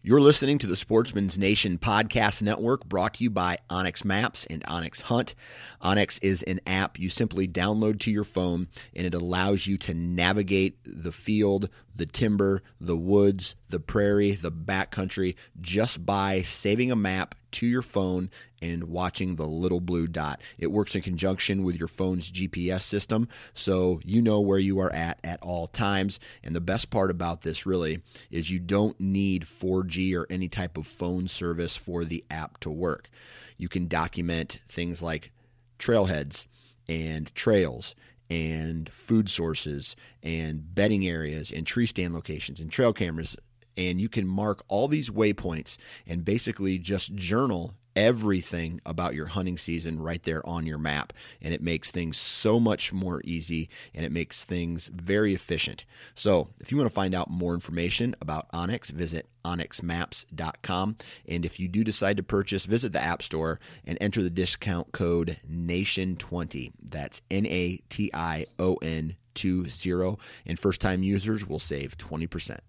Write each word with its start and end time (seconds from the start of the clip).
You're 0.00 0.20
listening 0.20 0.58
to 0.58 0.68
the 0.68 0.76
Sportsman's 0.76 1.36
Nation 1.36 1.76
Podcast 1.76 2.40
Network 2.40 2.84
brought 2.84 3.14
to 3.14 3.24
you 3.24 3.30
by 3.30 3.58
onX 3.68 4.04
Maps 4.04 4.46
and 4.48 4.62
onX 4.62 5.02
Hunt. 5.02 5.34
onX 5.82 6.20
is 6.22 6.44
an 6.44 6.60
app 6.68 7.00
you 7.00 7.08
simply 7.08 7.48
download 7.48 7.98
to 8.00 8.12
your 8.12 8.22
phone 8.22 8.68
and 8.94 9.08
it 9.08 9.12
allows 9.12 9.66
you 9.66 9.76
to 9.78 9.94
navigate 9.94 10.78
the 10.84 11.10
field, 11.10 11.68
the 11.96 12.06
timber, 12.06 12.62
the 12.80 12.96
woods, 12.96 13.56
the 13.70 13.80
prairie, 13.80 14.32
the 14.32 14.52
backcountry 14.52 15.34
just 15.60 16.06
by 16.06 16.42
saving 16.42 16.92
a 16.92 16.96
map 16.96 17.34
to 17.50 17.66
your 17.66 17.82
phone 17.82 18.30
and 18.60 18.84
watching 18.84 19.36
the 19.36 19.46
little 19.46 19.80
blue 19.80 20.06
dot. 20.06 20.40
It 20.58 20.72
works 20.72 20.94
in 20.94 21.02
conjunction 21.02 21.64
with 21.64 21.76
your 21.76 21.88
phone's 21.88 22.30
GPS 22.30 22.82
system, 22.82 23.28
so 23.54 24.00
you 24.04 24.20
know 24.22 24.40
where 24.40 24.58
you 24.58 24.78
are 24.80 24.92
at 24.92 25.18
at 25.22 25.42
all 25.42 25.66
times. 25.66 26.18
And 26.42 26.54
the 26.54 26.60
best 26.60 26.90
part 26.90 27.10
about 27.10 27.42
this 27.42 27.66
really 27.66 28.02
is 28.30 28.50
you 28.50 28.58
don't 28.58 28.98
need 29.00 29.44
4G 29.44 30.14
or 30.14 30.26
any 30.30 30.48
type 30.48 30.76
of 30.76 30.86
phone 30.86 31.28
service 31.28 31.76
for 31.76 32.04
the 32.04 32.24
app 32.30 32.58
to 32.60 32.70
work. 32.70 33.08
You 33.56 33.68
can 33.68 33.88
document 33.88 34.60
things 34.68 35.02
like 35.02 35.32
trailheads 35.78 36.46
and 36.88 37.34
trails 37.34 37.94
and 38.30 38.88
food 38.90 39.30
sources 39.30 39.96
and 40.22 40.74
bedding 40.74 41.06
areas 41.06 41.50
and 41.50 41.66
tree 41.66 41.86
stand 41.86 42.14
locations 42.14 42.60
and 42.60 42.70
trail 42.70 42.92
cameras 42.92 43.36
and 43.78 44.00
you 44.00 44.08
can 44.08 44.26
mark 44.26 44.64
all 44.66 44.88
these 44.88 45.08
waypoints 45.08 45.78
and 46.06 46.24
basically 46.24 46.78
just 46.78 47.14
journal 47.14 47.74
everything 47.98 48.80
about 48.86 49.12
your 49.12 49.26
hunting 49.26 49.58
season 49.58 50.00
right 50.00 50.22
there 50.22 50.46
on 50.46 50.64
your 50.64 50.78
map. 50.78 51.12
And 51.42 51.52
it 51.52 51.60
makes 51.60 51.90
things 51.90 52.16
so 52.16 52.60
much 52.60 52.92
more 52.92 53.20
easy 53.24 53.68
and 53.92 54.06
it 54.06 54.12
makes 54.12 54.44
things 54.44 54.88
very 54.94 55.34
efficient. 55.34 55.84
So, 56.14 56.50
if 56.60 56.70
you 56.70 56.78
want 56.78 56.88
to 56.88 56.94
find 56.94 57.12
out 57.12 57.28
more 57.28 57.54
information 57.54 58.14
about 58.20 58.50
onX, 58.52 58.92
visit 58.92 59.26
onxmaps.com. 59.44 60.96
And 61.26 61.44
if 61.44 61.58
you 61.58 61.66
do 61.66 61.82
decide 61.82 62.16
to 62.18 62.22
purchase, 62.22 62.66
visit 62.66 62.92
the 62.92 63.02
App 63.02 63.20
Store 63.20 63.58
and 63.84 63.98
enter 64.00 64.22
the 64.22 64.30
discount 64.30 64.92
code 64.92 65.38
NATION20. 65.50 66.70
That's 66.80 67.20
N 67.30 67.46
A 67.46 67.78
T 67.88 68.10
I 68.14 68.46
O 68.60 68.76
N 68.76 69.16
20. 69.34 70.16
And 70.46 70.58
first 70.58 70.80
time 70.80 71.02
users 71.02 71.44
will 71.44 71.58
save 71.58 71.98
20%. 71.98 72.60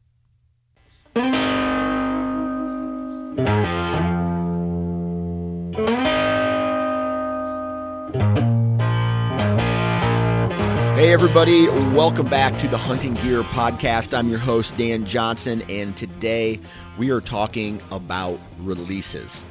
Hey, 10.99 11.13
everybody, 11.13 11.69
welcome 11.95 12.27
back 12.27 12.59
to 12.59 12.67
the 12.67 12.77
Hunting 12.77 13.13
Gear 13.13 13.43
Podcast. 13.43 14.13
I'm 14.13 14.27
your 14.27 14.37
host, 14.37 14.77
Dan 14.77 15.05
Johnson, 15.05 15.61
and 15.69 15.95
today 15.95 16.59
we 16.97 17.09
are 17.09 17.21
talking 17.21 17.81
about 17.89 18.37
releases. 18.59 19.45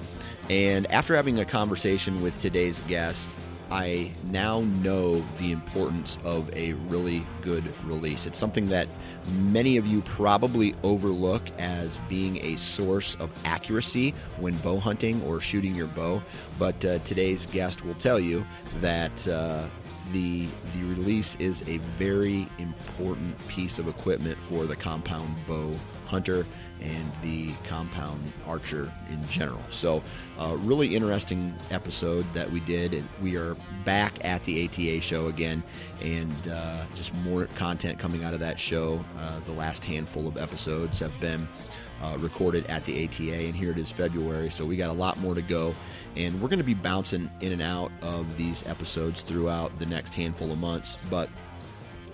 And 0.50 0.86
after 0.92 1.16
having 1.16 1.38
a 1.38 1.46
conversation 1.46 2.20
with 2.20 2.38
today's 2.38 2.82
guest, 2.82 3.38
I 3.70 4.12
now 4.24 4.60
know 4.82 5.24
the 5.38 5.52
importance 5.52 6.18
of 6.24 6.54
a 6.54 6.72
really 6.88 7.26
good 7.42 7.72
release. 7.84 8.26
It's 8.26 8.38
something 8.38 8.66
that 8.66 8.88
many 9.34 9.76
of 9.76 9.86
you 9.86 10.00
probably 10.02 10.74
overlook 10.82 11.42
as 11.58 11.98
being 12.08 12.44
a 12.44 12.56
source 12.56 13.14
of 13.16 13.30
accuracy 13.44 14.14
when 14.38 14.56
bow 14.58 14.78
hunting 14.78 15.22
or 15.22 15.40
shooting 15.40 15.74
your 15.74 15.86
bow. 15.88 16.22
But 16.58 16.82
uh, 16.84 16.98
today's 17.00 17.46
guest 17.46 17.84
will 17.84 17.94
tell 17.94 18.18
you 18.18 18.46
that 18.80 19.28
uh, 19.28 19.66
the 20.12 20.48
the 20.74 20.82
release 20.84 21.36
is 21.36 21.62
a 21.68 21.78
very 21.98 22.48
important 22.58 23.36
piece 23.48 23.78
of 23.78 23.88
equipment 23.88 24.38
for 24.42 24.66
the 24.66 24.76
compound 24.76 25.34
bow 25.46 25.74
hunter 26.06 26.46
and 26.80 27.12
the 27.22 27.52
compound 27.64 28.32
archer 28.46 28.92
in 29.10 29.26
general. 29.28 29.62
So, 29.70 30.02
uh, 30.38 30.56
really 30.60 30.94
interesting 30.94 31.54
episode 31.70 32.24
that 32.34 32.50
we 32.50 32.60
did. 32.60 32.94
And 32.94 33.06
we 33.20 33.36
are 33.36 33.56
back 33.84 34.24
at 34.24 34.42
the 34.44 34.64
ATA 34.64 35.00
show 35.00 35.26
again, 35.26 35.62
and 36.00 36.48
uh, 36.48 36.84
just 36.94 37.12
more 37.14 37.46
content 37.56 37.98
coming 37.98 38.24
out 38.24 38.32
of 38.32 38.40
that 38.40 38.58
show. 38.58 39.04
Uh, 39.18 39.40
the 39.40 39.52
last 39.52 39.84
handful 39.84 40.26
of 40.26 40.36
episodes 40.36 40.98
have 40.98 41.18
been. 41.20 41.48
Uh, 42.00 42.16
recorded 42.20 42.64
at 42.68 42.84
the 42.84 43.04
ATA, 43.04 43.34
and 43.34 43.56
here 43.56 43.72
it 43.72 43.78
is 43.78 43.90
February, 43.90 44.48
so 44.50 44.64
we 44.64 44.76
got 44.76 44.88
a 44.88 44.92
lot 44.92 45.18
more 45.18 45.34
to 45.34 45.42
go. 45.42 45.74
And 46.16 46.40
we're 46.40 46.48
going 46.48 46.60
to 46.60 46.64
be 46.64 46.74
bouncing 46.74 47.28
in 47.40 47.50
and 47.50 47.60
out 47.60 47.90
of 48.02 48.36
these 48.36 48.62
episodes 48.68 49.22
throughout 49.22 49.76
the 49.80 49.86
next 49.86 50.14
handful 50.14 50.52
of 50.52 50.58
months. 50.58 50.96
But 51.10 51.28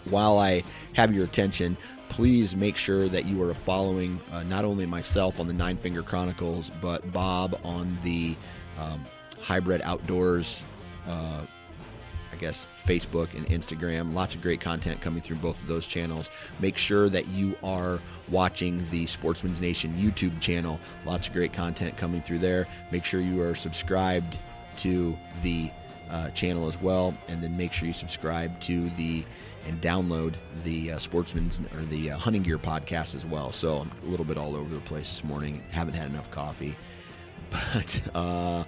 while 0.05 0.39
I 0.39 0.63
have 0.95 1.15
your 1.15 1.25
attention, 1.25 1.77
please 2.09 2.55
make 2.55 2.77
sure 2.77 3.09
that 3.09 3.27
you 3.27 3.43
are 3.43 3.53
following 3.53 4.21
uh, 4.33 4.43
not 4.45 4.65
only 4.65 4.87
myself 4.87 5.41
on 5.41 5.47
the 5.47 5.53
Nine 5.53 5.77
Finger 5.77 6.03
Chronicles, 6.03 6.71
but 6.81 7.13
Bob 7.13 7.59
on 7.65 7.99
the 8.03 8.37
um, 8.79 9.05
Hybrid 9.41 9.83
Outdoors, 9.83 10.63
uh, 11.07 11.43
I 12.35 12.37
guess, 12.37 12.67
Facebook 12.85 13.33
and 13.35 13.47
Instagram. 13.47 14.13
Lots 14.13 14.35
of 14.35 14.43
great 14.43 14.61
content 14.61 15.01
coming 15.01 15.21
through 15.21 15.37
both 15.37 15.61
of 15.61 15.69
those 15.69 15.87
channels. 15.87 16.31
Make 16.59 16.77
sure 16.77 17.09
that 17.09 17.29
you 17.29 17.57
are 17.63 18.01
watching 18.29 18.85
the 18.91 19.07
Sportsman's 19.07 19.61
Nation 19.61 19.95
YouTube 19.97 20.41
channel. 20.41 20.81
Lots 21.07 21.29
of 21.29 21.33
great 21.33 21.53
content 21.53 21.97
coming 21.97 22.21
through 22.21 22.41
there. 22.41 22.67
Make 22.91 23.05
sure 23.05 23.21
you 23.21 23.41
are 23.41 23.55
subscribed 23.55 24.37
to 24.79 25.17
the 25.45 25.71
uh, 26.11 26.31
channel 26.31 26.67
as 26.67 26.81
well, 26.81 27.17
and 27.29 27.41
then 27.41 27.57
make 27.57 27.73
sure 27.73 27.87
you 27.87 27.95
subscribe 27.95 28.61
to 28.63 28.91
the 28.91 29.25
and 29.67 29.81
download 29.81 30.35
the 30.65 30.91
uh, 30.91 30.99
Sportsman's 30.99 31.61
or 31.73 31.83
the 31.85 32.11
uh, 32.11 32.19
Hunting 32.19 32.43
Gear 32.43 32.59
podcast 32.59 33.15
as 33.15 33.25
well. 33.25 33.53
So 33.53 33.79
I'm 33.79 33.93
a 34.03 34.11
little 34.11 34.27
bit 34.27 34.37
all 34.37 34.57
over 34.57 34.75
the 34.75 34.81
place 34.81 35.09
this 35.09 35.23
morning. 35.23 35.63
Haven't 35.71 35.95
had 35.95 36.09
enough 36.09 36.31
coffee, 36.33 36.77
but 37.51 38.03
uh, 38.13 38.65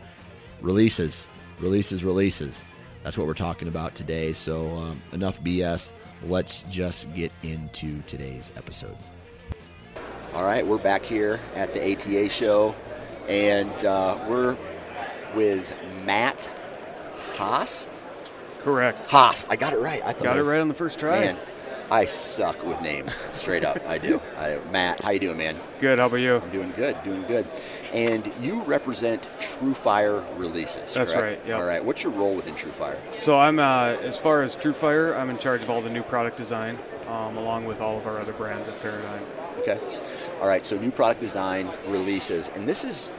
releases, 0.61 1.29
releases, 1.59 2.05
releases. 2.05 2.65
That's 3.07 3.17
what 3.17 3.29
we're 3.29 3.35
talking 3.35 3.69
about 3.69 3.95
today. 3.95 4.33
So 4.33 4.67
um, 4.75 5.01
enough 5.13 5.41
BS. 5.41 5.93
Let's 6.25 6.65
just 6.65 7.07
get 7.15 7.31
into 7.45 8.03
today's 8.03 8.51
episode. 8.57 8.97
All 10.35 10.43
right, 10.43 10.67
we're 10.67 10.79
back 10.79 11.03
here 11.03 11.39
at 11.55 11.73
the 11.73 11.93
ATA 11.93 12.29
show, 12.29 12.75
and 13.29 13.71
uh, 13.85 14.19
we're 14.29 14.59
with 15.37 15.81
Matt 16.05 16.51
Haas. 17.35 17.89
Correct. 18.63 19.07
Haas. 19.07 19.47
I 19.49 19.55
got 19.55 19.73
it 19.73 19.79
right. 19.79 20.03
I 20.05 20.11
thought 20.11 20.25
Got 20.25 20.35
I 20.35 20.39
it 20.39 20.43
was- 20.43 20.49
right 20.49 20.61
on 20.61 20.67
the 20.67 20.75
first 20.75 20.99
try. 20.99 21.21
Man, 21.21 21.37
I 21.93 22.07
suck 22.07 22.61
with 22.67 22.83
names. 22.83 23.15
Straight 23.35 23.65
up, 23.65 23.79
I 23.87 23.99
do. 23.99 24.21
I, 24.37 24.59
Matt, 24.73 25.01
how 25.03 25.13
you 25.13 25.21
doing, 25.21 25.39
man? 25.39 25.55
Good. 25.81 26.01
How 26.01 26.07
about 26.07 26.17
you? 26.17 26.39
I'm 26.39 26.51
doing 26.51 26.73
good, 26.75 26.97
doing 27.05 27.23
good. 27.29 27.47
And 27.97 28.31
you 28.43 28.63
represent 28.65 29.31
TruFire 29.41 30.23
Releases. 30.39 30.93
That's 30.93 31.13
correct? 31.13 31.41
right, 31.41 31.49
yep. 31.49 31.59
All 31.59 31.65
right. 31.65 31.83
What's 31.83 32.05
your 32.05 32.13
role 32.13 32.37
within 32.37 32.55
TruFire? 32.55 32.99
So 33.19 33.39
I'm, 33.39 33.59
uh, 33.59 33.97
as 34.03 34.19
far 34.19 34.43
as 34.43 34.55
TruFire, 34.55 35.17
I'm 35.17 35.31
in 35.31 35.39
charge 35.39 35.63
of 35.63 35.71
all 35.71 35.81
the 35.81 35.89
new 35.89 36.03
product 36.03 36.37
design, 36.37 36.79
um, 37.09 37.39
along 37.39 37.65
with 37.65 37.81
all 37.81 37.97
of 37.97 38.07
our 38.07 38.19
other 38.19 38.35
brands 38.35 38.69
at 38.69 38.79
Paradigm. 38.83 39.23
Okay. 39.61 39.81
All 40.43 40.47
right. 40.47 40.67
So 40.67 40.79
new 40.79 40.91
product 40.91 41.23
design 41.23 41.71
releases, 41.89 42.51
and 42.51 42.69
this 42.69 42.85
is 42.85 43.11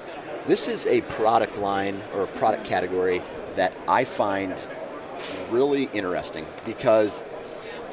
this 0.45 0.67
is 0.67 0.85
a 0.85 1.01
product 1.01 1.57
line 1.57 1.99
or 2.13 2.21
a 2.21 2.27
product 2.27 2.63
category 2.63 3.21
that 3.55 3.73
I 3.87 4.05
find 4.05 4.55
really 5.49 5.85
interesting 5.93 6.45
because 6.65 7.23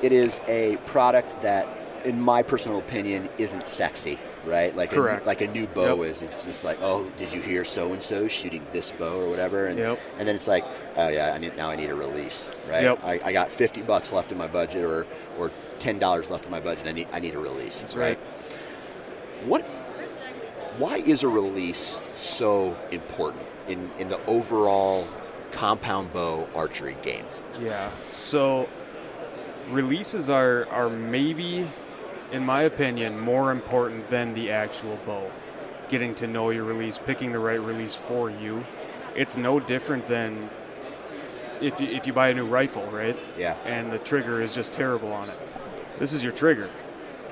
it 0.03 0.13
is 0.13 0.41
a 0.47 0.77
product 0.85 1.41
that 1.41 1.67
in 2.05 2.21
my 2.21 2.43
personal 2.43 2.79
opinion, 2.79 3.29
isn't 3.39 3.67
sexy, 3.67 4.19
right? 4.45 4.75
Like 4.77 4.91
Correct. 4.91 5.25
A, 5.25 5.27
like 5.27 5.41
a 5.41 5.47
new 5.49 5.67
bow 5.67 6.03
Yep. 6.03 6.11
is. 6.13 6.23
It's 6.23 6.45
just 6.45 6.65
like, 6.65 6.79
oh, 6.83 7.11
did 7.17 7.33
you 7.33 7.41
hear 7.41 7.65
so 7.65 7.93
and 7.93 8.03
so 8.03 8.29
shooting 8.29 8.63
this 8.73 8.93
bow 8.93 9.23
or 9.23 9.29
whatever? 9.31 9.67
And, 9.67 9.79
Yep. 9.79 9.99
and 10.19 10.29
then 10.29 10.37
it's 10.37 10.47
like, 10.47 10.65
oh 10.97 11.09
yeah, 11.09 11.33
I 11.35 11.39
need 11.39 11.57
now 11.57 11.71
I 11.71 11.77
need 11.77 11.91
a 11.91 11.95
release, 11.95 12.51
right? 12.69 12.83
Yep. 12.83 13.01
I, 13.05 13.21
I 13.25 13.33
got 13.33 13.49
fifty 13.49 13.81
bucks 13.83 14.13
left 14.13 14.33
in 14.33 14.39
my 14.39 14.47
budget, 14.47 14.85
or 14.85 15.07
or 15.39 15.51
ten 15.79 15.99
dollars 15.99 16.31
left 16.31 16.45
in 16.45 16.51
my 16.51 16.61
budget. 16.61 16.87
I 16.87 16.93
need 16.93 17.09
I 17.13 17.21
need 17.21 17.35
a 17.35 17.39
release. 17.41 17.81
That's 17.81 17.97
right. 17.97 18.19
What? 19.47 19.63
Why 20.79 20.97
is 20.97 21.23
a 21.23 21.29
release 21.29 22.01
so 22.15 22.77
important 22.91 23.47
in 23.69 23.91
in 23.99 24.09
the 24.09 24.21
overall 24.27 25.07
compound 25.53 26.13
bow 26.13 26.49
archery 26.55 26.97
game? 27.03 27.25
Yeah. 27.61 27.91
So 28.13 28.69
releases 29.71 30.29
are 30.29 30.67
are 30.71 30.91
maybe, 30.91 31.67
in 32.33 32.45
my 32.45 32.63
opinion, 32.63 33.19
more 33.19 33.51
important 33.53 34.09
than 34.11 34.35
the 34.35 34.51
actual 34.51 34.99
bow. 35.07 35.31
Getting 35.89 36.15
to 36.17 36.27
know 36.27 36.51
your 36.51 36.65
release, 36.65 36.99
picking 36.99 37.31
the 37.31 37.39
right 37.39 37.61
release 37.61 37.95
for 37.95 38.31
you. 38.31 38.65
It's 39.15 39.37
no 39.37 39.61
different 39.61 40.07
than 40.09 40.51
if 41.61 41.81
you, 41.81 41.89
if 41.89 42.07
you 42.07 42.13
buy 42.13 42.29
a 42.29 42.35
new 42.35 42.47
rifle, 42.47 42.87
right? 42.87 43.17
Yeah. 43.39 43.57
And 43.65 43.93
the 43.93 43.99
trigger 43.99 44.41
is 44.41 44.55
just 44.55 44.73
terrible 44.73 45.13
on 45.13 45.29
it. 45.29 45.39
This 45.99 46.13
is 46.13 46.23
your 46.23 46.33
trigger. 46.33 46.69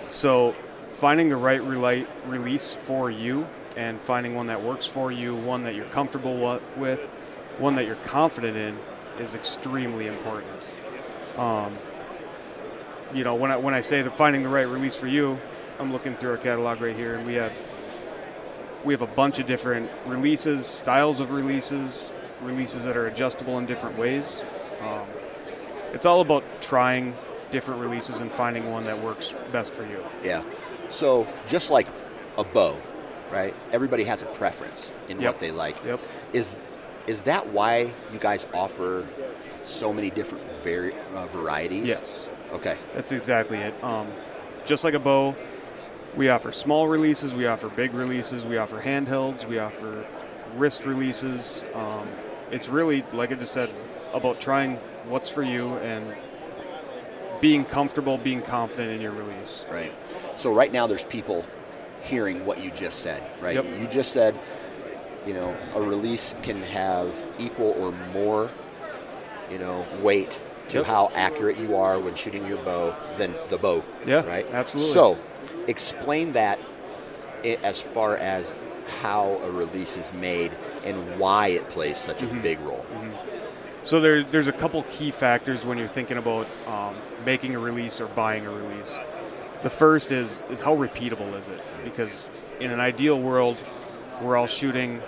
So 0.09 0.55
finding 0.93 1.29
the 1.29 1.37
right 1.37 1.63
release 1.63 2.73
for 2.73 3.11
you 3.11 3.47
and 3.77 4.01
finding 4.01 4.35
one 4.35 4.47
that 4.47 4.63
works 4.63 4.87
for 4.87 5.11
you, 5.11 5.35
one 5.35 5.65
that 5.65 5.75
you're 5.75 5.85
comfortable 5.87 6.61
with, 6.77 7.01
one 7.59 7.75
that 7.77 7.87
you're 7.87 7.97
confident 8.07 8.57
in 8.57 8.79
is 9.19 9.35
extremely 9.35 10.07
important. 10.07 10.69
Um, 11.37 11.77
you 13.15 13.25
know, 13.25 13.35
when 13.35 13.51
I 13.51 13.57
when 13.57 13.75
I 13.75 13.81
say 13.81 14.03
that 14.03 14.11
finding 14.13 14.43
the 14.43 14.49
right 14.49 14.67
release 14.67 14.97
for 14.97 15.07
you, 15.07 15.39
I'm 15.79 15.93
looking 15.93 16.15
through 16.15 16.31
our 16.33 16.37
catalog 16.37 16.81
right 16.81 16.97
here, 16.97 17.15
and 17.17 17.27
we 17.27 17.35
have 17.35 17.53
we 18.85 18.93
have 18.95 19.03
a 19.03 19.07
bunch 19.07 19.39
of 19.39 19.47
different 19.47 19.91
releases, 20.07 20.67
styles 20.67 21.21
of 21.21 21.31
releases, 21.31 22.13
releases 22.43 22.85
that 22.85 22.97
are 22.97 23.07
adjustable 23.07 23.59
in 23.59 23.67
different 23.67 23.97
ways. 23.99 24.43
Um, 24.83 25.07
it's 25.93 26.07
all 26.07 26.21
about 26.21 26.43
trying 26.61 27.15
different 27.51 27.81
releases 27.81 28.21
and 28.21 28.31
finding 28.33 28.71
one 28.73 28.85
that 28.85 29.01
works 29.01 29.35
best 29.53 29.73
for 29.75 29.85
you. 29.85 30.03
Yeah. 30.25 30.43
So 30.89 31.29
just 31.47 31.71
like 31.71 31.87
a 32.39 32.45
bow, 32.45 32.77
right? 33.31 33.55
Everybody 33.73 34.05
has 34.05 34.23
a 34.23 34.27
preference 34.27 34.91
in 35.09 35.21
Yep. 35.21 35.35
what 35.35 35.41
they 35.41 35.51
like. 35.51 35.77
Yep. 35.85 36.01
Is 36.33 36.59
is 37.07 37.23
that 37.25 37.49
why 37.49 37.93
you 38.13 38.19
guys 38.21 38.47
offer 38.55 39.05
so 39.65 39.93
many 39.93 40.09
different 40.11 40.45
vari- 40.63 40.95
uh, 41.15 41.27
varieties? 41.27 41.87
Yes, 41.87 42.29
Okay. 42.53 42.77
that's 42.95 43.13
exactly 43.13 43.59
it. 43.59 43.75
Um, 43.83 44.09
just 44.65 44.85
like 44.85 44.95
a 44.95 44.99
bow, 44.99 45.37
we 46.17 46.29
offer 46.29 46.53
small 46.53 46.89
releases, 46.89 47.35
we 47.35 47.47
offer 47.47 47.69
big 47.69 47.95
releases, 47.95 48.45
we 48.45 48.59
offer 48.59 48.81
handhelds, 48.81 49.47
we 49.47 49.59
offer 49.59 50.05
wrist 50.57 50.85
releases. 50.85 51.65
Um, 51.75 52.07
it's 52.51 52.69
really, 52.69 53.03
like 53.13 53.33
I 53.33 53.35
just 53.35 53.53
said, 53.53 53.71
about 54.13 54.41
trying 54.41 54.77
what's 55.09 55.29
for 55.29 55.43
you 55.43 55.75
and 55.77 56.15
being 57.41 57.65
comfortable, 57.65 58.19
being 58.19 58.43
confident 58.43 58.93
in 58.93 59.01
your 59.01 59.13
release. 59.13 59.65
Right. 59.71 59.93
So 60.39 60.53
right 60.53 60.73
now 60.73 60.87
there's 60.87 61.05
people 61.05 61.45
hearing 62.03 62.45
what 62.45 62.63
you 62.63 62.71
just 62.71 63.01
said, 63.01 63.23
right? 63.41 63.55
Yep. 63.55 63.65
You 63.81 63.87
just 63.89 64.13
said, 64.13 64.39
you 65.27 65.35
know, 65.35 65.57
a 65.75 65.81
release 65.81 66.35
can 66.43 66.61
have 66.63 67.25
equal 67.39 67.75
or 67.79 67.93
more, 68.13 68.51
you 69.51 69.59
know, 69.59 69.85
weight 70.01 70.41
to 70.69 70.79
Yep. 70.79 70.87
how 70.87 71.11
accurate 71.15 71.57
you 71.59 71.77
are 71.77 71.99
when 71.99 72.15
shooting 72.15 72.47
your 72.47 72.59
bow 72.59 72.95
than 73.19 73.35
the 73.51 73.59
bow. 73.59 73.83
Yeah, 74.07 74.25
Right. 74.27 74.47
absolutely. 74.53 74.93
So, 74.93 75.19
explain 75.67 76.33
that 76.33 76.59
as 77.63 77.81
far 77.81 78.17
as 78.17 78.55
how 79.03 79.41
a 79.45 79.51
release 79.51 79.97
is 79.97 80.13
made 80.15 80.53
and 80.85 81.19
why 81.19 81.49
it 81.49 81.69
plays 81.71 81.99
such 81.99 82.23
a 82.23 82.27
Mm-hmm. 82.27 82.41
big 82.43 82.61
role. 82.61 82.85
So 83.85 84.01
there, 84.01 84.23
there's 84.23 84.47
a 84.49 84.53
couple 84.53 84.85
key 84.91 85.11
factors 85.11 85.65
when 85.67 85.77
you're 85.77 85.89
thinking 85.89 86.17
about 86.17 86.47
um, 86.69 86.95
making 87.27 87.55
a 87.57 87.59
release 87.59 88.01
or 88.01 88.07
buying 88.07 88.47
a 88.47 88.51
release. 88.51 89.01
The 89.65 89.71
first 89.71 90.13
is 90.13 90.43
is 90.51 90.61
how 90.61 90.77
repeatable 90.77 91.37
is 91.37 91.49
it? 91.49 91.61
Because 91.85 92.31
in 92.61 92.71
an 92.71 92.79
ideal 92.81 93.21
world, 93.21 93.57
we're 94.21 94.37
all 94.37 94.47
shooting 94.47 95.01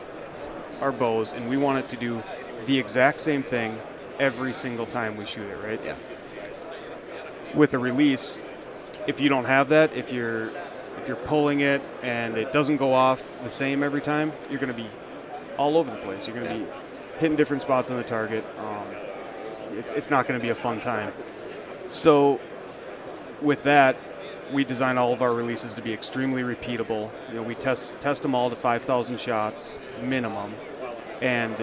our 0.80 0.90
bows, 0.92 1.32
and 1.32 1.48
we 1.48 1.56
want 1.56 1.78
it 1.78 1.88
to 1.90 1.96
do 1.96 2.22
the 2.66 2.78
exact 2.78 3.20
same 3.20 3.42
thing 3.44 3.78
every 4.18 4.52
single 4.52 4.86
time 4.86 5.16
we 5.16 5.26
shoot 5.26 5.48
it, 5.48 5.58
right? 5.62 5.80
Yeah. 5.84 5.96
With 7.54 7.74
a 7.74 7.78
release, 7.78 8.38
if 9.06 9.20
you 9.20 9.28
don't 9.28 9.44
have 9.44 9.68
that, 9.68 9.94
if 9.96 10.12
you're 10.12 10.50
if 11.00 11.08
you're 11.08 11.16
pulling 11.18 11.60
it 11.60 11.82
and 12.02 12.36
it 12.36 12.52
doesn't 12.52 12.78
go 12.78 12.92
off 12.92 13.36
the 13.42 13.50
same 13.50 13.82
every 13.82 14.00
time, 14.00 14.32
you're 14.48 14.58
going 14.58 14.74
to 14.74 14.82
be 14.82 14.88
all 15.58 15.76
over 15.76 15.90
the 15.90 15.98
place. 15.98 16.26
You're 16.26 16.36
going 16.36 16.48
to 16.48 16.64
be 16.64 16.70
hitting 17.18 17.36
different 17.36 17.62
spots 17.62 17.90
on 17.90 17.98
the 17.98 18.02
target. 18.02 18.44
Um, 18.58 18.86
it's, 19.72 19.92
it's 19.92 20.10
not 20.10 20.26
going 20.26 20.40
to 20.40 20.42
be 20.42 20.50
a 20.50 20.54
fun 20.54 20.80
time. 20.80 21.12
So, 21.88 22.40
with 23.42 23.62
that, 23.64 23.96
we 24.52 24.64
design 24.64 24.96
all 24.96 25.12
of 25.12 25.20
our 25.20 25.34
releases 25.34 25.74
to 25.74 25.82
be 25.82 25.92
extremely 25.92 26.42
repeatable. 26.42 27.10
You 27.28 27.34
know, 27.34 27.42
we 27.42 27.54
test 27.54 27.94
test 28.00 28.22
them 28.22 28.34
all 28.34 28.48
to 28.48 28.56
5,000 28.56 29.20
shots 29.20 29.76
minimum, 30.02 30.54
and 31.20 31.54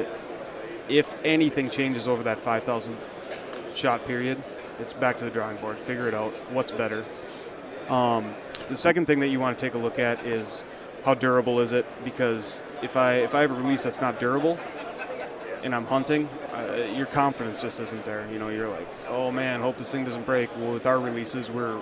if 0.91 1.17
anything 1.25 1.69
changes 1.69 2.07
over 2.07 2.21
that 2.23 2.37
5,000 2.37 2.95
shot 3.73 4.05
period, 4.05 4.41
it's 4.79 4.93
back 4.93 5.17
to 5.19 5.25
the 5.25 5.31
drawing 5.31 5.57
board. 5.57 5.79
Figure 5.79 6.07
it 6.07 6.13
out. 6.13 6.33
What's 6.51 6.71
better? 6.71 7.05
Um, 7.87 8.33
the 8.69 8.77
second 8.77 9.05
thing 9.05 9.19
that 9.21 9.29
you 9.29 9.39
want 9.39 9.57
to 9.57 9.65
take 9.65 9.73
a 9.73 9.77
look 9.77 9.99
at 9.99 10.25
is 10.25 10.65
how 11.05 11.13
durable 11.13 11.59
is 11.59 11.71
it? 11.71 11.85
Because 12.03 12.61
if 12.81 12.97
I 12.97 13.15
if 13.15 13.33
I 13.33 13.41
have 13.41 13.51
a 13.51 13.55
release 13.55 13.83
that's 13.83 14.01
not 14.01 14.19
durable, 14.19 14.59
and 15.63 15.73
I'm 15.73 15.85
hunting, 15.85 16.27
uh, 16.53 16.87
your 16.95 17.05
confidence 17.07 17.61
just 17.61 17.79
isn't 17.79 18.05
there. 18.05 18.25
You 18.31 18.39
know, 18.39 18.49
you're 18.49 18.69
like, 18.69 18.87
oh 19.07 19.31
man, 19.31 19.61
hope 19.61 19.77
this 19.77 19.91
thing 19.91 20.05
doesn't 20.05 20.25
break. 20.25 20.49
Well, 20.57 20.73
with 20.73 20.85
our 20.85 20.99
releases, 20.99 21.49
we're 21.49 21.81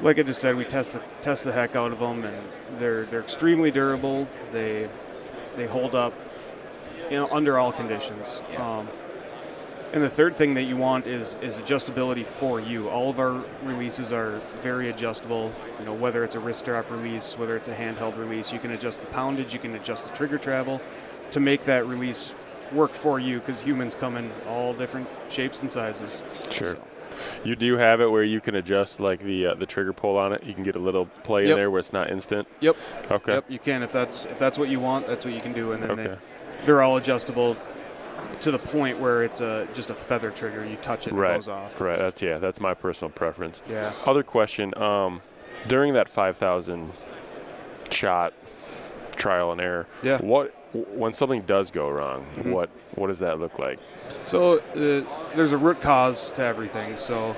like 0.00 0.18
I 0.18 0.22
just 0.22 0.40
said, 0.40 0.56
we 0.56 0.64
test 0.64 0.94
the 0.94 1.02
test 1.20 1.44
the 1.44 1.52
heck 1.52 1.76
out 1.76 1.92
of 1.92 1.98
them, 1.98 2.24
and 2.24 2.48
they're 2.78 3.04
they're 3.06 3.20
extremely 3.20 3.70
durable. 3.70 4.28
They 4.52 4.88
they 5.56 5.66
hold 5.66 5.94
up, 5.94 6.12
you 7.10 7.16
know, 7.16 7.28
under 7.30 7.58
all 7.58 7.72
conditions. 7.72 8.40
Um, 8.58 8.88
and 9.92 10.02
the 10.02 10.08
third 10.08 10.36
thing 10.36 10.54
that 10.54 10.62
you 10.62 10.76
want 10.76 11.06
is 11.06 11.36
is 11.42 11.58
adjustability 11.58 12.24
for 12.24 12.58
you. 12.60 12.88
All 12.88 13.10
of 13.10 13.20
our 13.20 13.44
releases 13.64 14.10
are 14.12 14.40
very 14.62 14.88
adjustable. 14.88 15.52
You 15.80 15.84
know, 15.84 15.92
whether 15.92 16.24
it's 16.24 16.34
a 16.34 16.40
wrist 16.40 16.60
strap 16.60 16.90
release, 16.90 17.36
whether 17.36 17.56
it's 17.56 17.68
a 17.68 17.74
handheld 17.74 18.16
release, 18.16 18.52
you 18.52 18.58
can 18.58 18.70
adjust 18.70 19.00
the 19.02 19.06
poundage, 19.08 19.52
you 19.52 19.58
can 19.58 19.74
adjust 19.74 20.08
the 20.08 20.16
trigger 20.16 20.38
travel 20.38 20.80
to 21.32 21.40
make 21.40 21.64
that 21.64 21.86
release 21.86 22.34
work 22.72 22.92
for 22.92 23.20
you 23.20 23.38
because 23.40 23.60
humans 23.60 23.94
come 23.94 24.16
in 24.16 24.30
all 24.48 24.72
different 24.72 25.06
shapes 25.28 25.60
and 25.60 25.70
sizes. 25.70 26.22
Sure. 26.50 26.78
You 27.44 27.54
do 27.54 27.76
have 27.76 28.00
it 28.00 28.10
where 28.10 28.22
you 28.24 28.40
can 28.40 28.54
adjust 28.54 28.98
like 28.98 29.20
the 29.20 29.48
uh, 29.48 29.54
the 29.54 29.66
trigger 29.66 29.92
pull 29.92 30.16
on 30.16 30.32
it. 30.32 30.42
You 30.42 30.54
can 30.54 30.62
get 30.62 30.74
a 30.74 30.78
little 30.80 31.04
play 31.22 31.50
in 31.50 31.56
there 31.56 31.70
where 31.70 31.80
it's 31.80 31.92
not 31.92 32.10
instant. 32.10 32.48
Yep. 32.60 32.76
Okay. 33.10 33.34
Yep, 33.34 33.44
you 33.50 33.58
can 33.58 33.82
if 33.82 33.92
that's 33.92 34.24
if 34.24 34.38
that's 34.38 34.56
what 34.56 34.70
you 34.70 34.80
want. 34.80 35.06
That's 35.06 35.24
what 35.26 35.34
you 35.34 35.40
can 35.40 35.52
do, 35.52 35.72
and 35.72 35.82
then 35.82 35.90
Okay. 35.90 36.04
they, 36.04 36.16
they're 36.64 36.82
all 36.82 36.96
adjustable 36.96 37.56
to 38.40 38.50
the 38.50 38.58
point 38.58 38.98
where 38.98 39.22
it's 39.22 39.40
a 39.40 39.68
just 39.74 39.90
a 39.90 39.94
feather 39.94 40.30
trigger. 40.30 40.64
You 40.66 40.76
touch 40.76 41.06
it, 41.06 41.10
and 41.10 41.18
it 41.18 41.22
Right. 41.22 41.34
goes 41.36 41.48
off. 41.48 41.80
Right. 41.80 41.98
That's 41.98 42.22
yeah. 42.22 42.38
That's 42.38 42.60
my 42.60 42.74
personal 42.74 43.10
preference. 43.10 43.62
Yeah. 43.68 43.92
Other 44.06 44.22
question. 44.22 44.76
Um, 44.76 45.20
during 45.68 45.94
that 45.94 46.08
five 46.08 46.36
thousand 46.36 46.90
shot 47.90 48.32
trial 49.16 49.52
and 49.52 49.60
error. 49.60 49.86
Yeah. 50.02 50.18
What 50.18 50.54
when 50.72 51.12
something 51.12 51.42
does 51.42 51.70
go 51.70 51.88
wrong? 51.90 52.24
Mm-hmm. 52.36 52.52
What 52.52 52.70
what 52.94 53.08
does 53.08 53.18
that 53.20 53.38
look 53.38 53.58
like? 53.58 53.78
So 54.22 54.58
uh, 54.58 55.04
there's 55.36 55.52
a 55.52 55.58
root 55.58 55.80
cause 55.80 56.30
to 56.32 56.42
everything. 56.42 56.96
So 56.96 57.36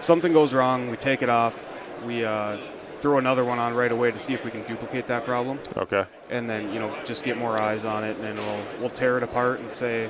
something 0.00 0.32
goes 0.32 0.52
wrong, 0.54 0.90
we 0.90 0.96
take 0.96 1.22
it 1.22 1.28
off, 1.28 1.70
we 2.06 2.24
uh, 2.24 2.56
throw 2.92 3.18
another 3.18 3.44
one 3.44 3.58
on 3.58 3.74
right 3.74 3.92
away 3.92 4.10
to 4.10 4.18
see 4.18 4.32
if 4.32 4.44
we 4.44 4.50
can 4.50 4.62
duplicate 4.62 5.06
that 5.08 5.24
problem, 5.24 5.58
Okay. 5.76 6.04
And 6.30 6.48
then 6.48 6.72
you 6.72 6.78
know 6.80 6.94
just 7.04 7.24
get 7.24 7.36
more 7.36 7.58
eyes 7.58 7.84
on 7.84 8.04
it, 8.04 8.16
and 8.16 8.24
then 8.24 8.36
we'll 8.36 8.64
we'll 8.80 8.90
tear 8.90 9.16
it 9.16 9.22
apart 9.22 9.60
and 9.60 9.72
say. 9.72 10.08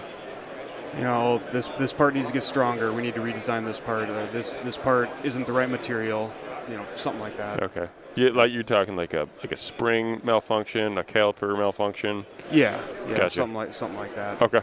You 0.96 1.04
know, 1.04 1.40
this 1.52 1.68
this 1.78 1.92
part 1.92 2.14
needs 2.14 2.26
to 2.28 2.32
get 2.32 2.42
stronger. 2.42 2.92
We 2.92 3.02
need 3.02 3.14
to 3.14 3.20
redesign 3.20 3.64
this 3.64 3.78
part. 3.78 4.08
Uh, 4.08 4.26
this 4.32 4.56
this 4.56 4.76
part 4.76 5.08
isn't 5.22 5.46
the 5.46 5.52
right 5.52 5.70
material. 5.70 6.32
You 6.68 6.78
know, 6.78 6.86
something 6.94 7.20
like 7.22 7.36
that. 7.36 7.62
Okay. 7.62 7.86
Yeah, 8.16 8.30
like 8.30 8.50
you're 8.50 8.64
talking 8.64 8.96
like 8.96 9.14
a 9.14 9.28
like 9.40 9.52
a 9.52 9.56
spring 9.56 10.20
malfunction, 10.24 10.98
a 10.98 11.04
caliper 11.04 11.56
malfunction. 11.56 12.26
Yeah, 12.50 12.76
yeah, 13.06 13.16
Gotcha. 13.18 13.30
something 13.30 13.54
like 13.54 13.72
something 13.72 13.98
like 14.00 14.16
that. 14.16 14.42
Okay. 14.42 14.62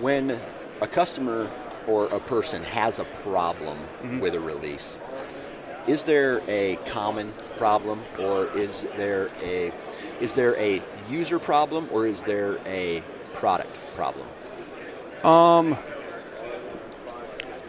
When 0.00 0.38
a 0.80 0.86
customer 0.86 1.50
or 1.88 2.06
a 2.06 2.20
person 2.20 2.62
has 2.62 3.00
a 3.00 3.04
problem 3.24 3.76
Mm-hmm. 4.04 4.20
with 4.20 4.36
a 4.36 4.40
release, 4.40 4.98
is 5.90 6.04
there 6.04 6.40
a 6.46 6.76
common 6.86 7.32
problem 7.56 8.00
or 8.18 8.46
is 8.56 8.86
there 8.96 9.28
a 9.42 9.72
is 10.20 10.34
there 10.34 10.54
a 10.56 10.80
user 11.08 11.38
problem 11.38 11.88
or 11.90 12.06
is 12.06 12.22
there 12.22 12.58
a 12.66 13.02
product 13.34 13.74
problem? 13.96 14.26
Um, 15.24 15.76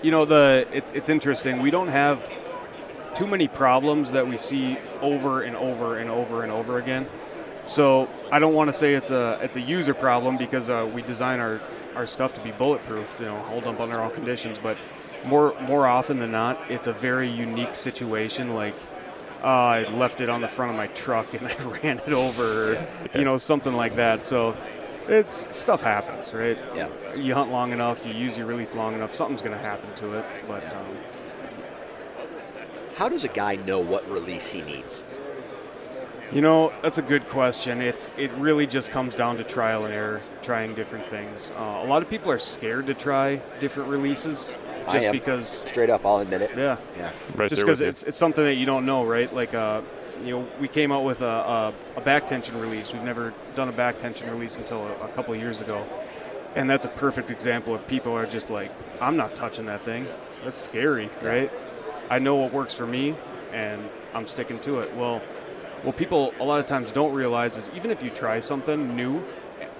You 0.04 0.10
know, 0.10 0.26
the 0.26 0.68
it's 0.74 0.92
it's 0.94 1.10
interesting. 1.10 1.62
We 1.62 1.70
don't 1.70 1.90
have 1.90 2.18
too 3.14 3.28
many 3.28 3.48
problems 3.48 4.12
that 4.12 4.26
we 4.26 4.38
see 4.38 4.78
over 5.02 5.42
and 5.44 5.56
over 5.56 6.00
and 6.00 6.10
over 6.10 6.42
and 6.44 6.52
over 6.52 6.80
again. 6.80 7.06
So 7.66 8.08
I 8.32 8.40
don't 8.40 8.56
want 8.56 8.70
to 8.70 8.74
say 8.74 8.96
it's 8.96 9.12
a 9.12 9.38
it's 9.44 9.58
a 9.58 9.62
user 9.62 9.94
problem 9.94 10.38
because 10.38 10.70
uh, 10.70 10.90
we 10.92 11.04
design 11.04 11.40
our, 11.40 11.60
our 11.96 12.08
stuff 12.08 12.34
to 12.34 12.42
be 12.42 12.52
bulletproof, 12.52 13.18
you 13.20 13.28
know, 13.28 13.38
hold 13.52 13.66
up 13.66 13.80
under 13.80 14.00
all 14.00 14.10
conditions. 14.10 14.58
But 14.58 14.76
more 15.26 15.56
more 15.68 15.88
often 15.88 16.20
than 16.20 16.32
not, 16.32 16.60
it's 16.70 16.88
a 16.88 16.94
very 16.94 17.28
unique 17.28 17.76
situation. 17.76 18.54
Like 18.56 18.76
uh, 19.44 19.46
I 19.48 19.90
left 19.90 20.22
it 20.22 20.30
on 20.30 20.42
the 20.42 20.48
front 20.48 20.72
of 20.72 20.78
my 20.78 20.88
truck 20.88 21.34
and 21.34 21.48
I 21.48 21.56
ran 21.84 22.00
it 22.00 22.14
over, 22.14 22.76
or, 22.76 22.88
you 23.16 23.24
know, 23.26 23.38
something 23.38 23.74
like 23.74 23.96
that. 23.96 24.24
So 24.24 24.56
it's 25.08 25.56
stuff 25.56 25.82
happens, 25.82 26.34
right? 26.34 26.58
Yeah. 26.76 26.90
You 27.16 27.34
hunt 27.34 27.52
long 27.52 27.72
enough, 27.72 28.06
you 28.06 28.14
use 28.14 28.38
your 28.38 28.48
release 28.48 28.76
long 28.76 28.94
enough, 28.94 29.14
something's 29.14 29.42
going 29.42 29.56
to 29.56 29.62
happen 29.62 29.94
to 29.96 30.20
it. 30.20 30.26
But 30.48 30.64
um, 30.76 30.86
How 32.96 33.10
does 33.10 33.24
a 33.24 33.30
guy 33.30 33.56
know 33.56 33.80
what 33.80 34.10
release 34.10 34.52
he 34.52 34.62
needs? 34.62 35.04
You 36.32 36.42
know, 36.42 36.72
that's 36.82 36.98
a 36.98 37.02
good 37.02 37.28
question. 37.28 37.82
It's 37.82 38.12
it 38.18 38.32
really 38.34 38.66
just 38.66 38.92
comes 38.92 39.16
down 39.16 39.36
to 39.38 39.44
trial 39.44 39.84
and 39.84 39.94
error, 39.94 40.22
trying 40.42 40.76
different 40.76 41.06
things. 41.06 41.52
Uh, 41.58 41.82
a 41.84 41.88
lot 41.88 42.02
of 42.02 42.10
people 42.10 42.32
are 42.32 42.40
scared 42.40 42.88
to 42.88 42.94
try 42.94 43.42
different 43.60 43.90
releases 43.90 44.56
just 44.86 45.08
am. 45.08 45.12
because, 45.12 45.48
Straight 45.48 45.90
up, 45.90 46.06
I'll 46.06 46.18
admit 46.18 46.42
it. 46.42 46.52
yeah, 46.56 46.78
Yeah. 46.98 47.12
Right 47.36 47.50
just 47.50 47.62
because 47.62 47.82
it's 47.82 48.04
it's 48.04 48.18
something 48.18 48.44
that 48.44 48.56
you 48.56 48.66
don't 48.66 48.86
know, 48.86 49.06
right? 49.06 49.34
Like, 49.34 49.54
uh, 49.54 49.82
you 50.24 50.40
know, 50.40 50.48
we 50.60 50.68
came 50.68 50.92
out 50.92 51.04
with 51.04 51.22
a, 51.22 51.26
a, 51.26 51.74
a 51.98 52.02
back 52.02 52.28
tension 52.28 52.60
release. 52.60 52.94
We've 52.94 53.04
never 53.04 53.34
done 53.56 53.70
a 53.70 53.72
back 53.72 53.98
tension 53.98 54.30
release 54.30 54.58
until 54.58 54.86
a, 54.86 55.06
a 55.06 55.08
couple 55.10 55.34
of 55.34 55.40
years 55.40 55.62
ago, 55.62 55.84
and 56.56 56.70
that's 56.70 56.86
a 56.86 56.90
perfect 56.90 57.30
example 57.30 57.74
of 57.74 57.86
people 57.88 58.14
are 58.14 58.26
just 58.26 58.50
like, 58.50 58.72
I'm 59.00 59.18
not 59.18 59.36
touching 59.36 59.66
that 59.66 59.82
thing. 59.82 60.08
That's 60.44 60.58
scary, 60.58 61.10
right? 61.22 61.52
I 62.10 62.20
know 62.20 62.36
what 62.36 62.52
works 62.52 62.76
for 62.76 62.86
me, 62.86 63.16
and 63.54 63.90
I'm 64.14 64.28
sticking 64.28 64.60
to 64.60 64.80
it. 64.80 64.94
Well, 64.96 65.20
what 65.84 65.98
people 65.98 66.34
a 66.40 66.44
lot 66.44 66.60
of 66.60 66.68
times 66.68 66.92
don't 66.92 67.14
realize 67.14 67.58
is 67.58 67.72
even 67.76 67.90
if 67.90 68.04
you 68.04 68.10
try 68.12 68.40
something 68.40 68.96
new, 68.96 69.26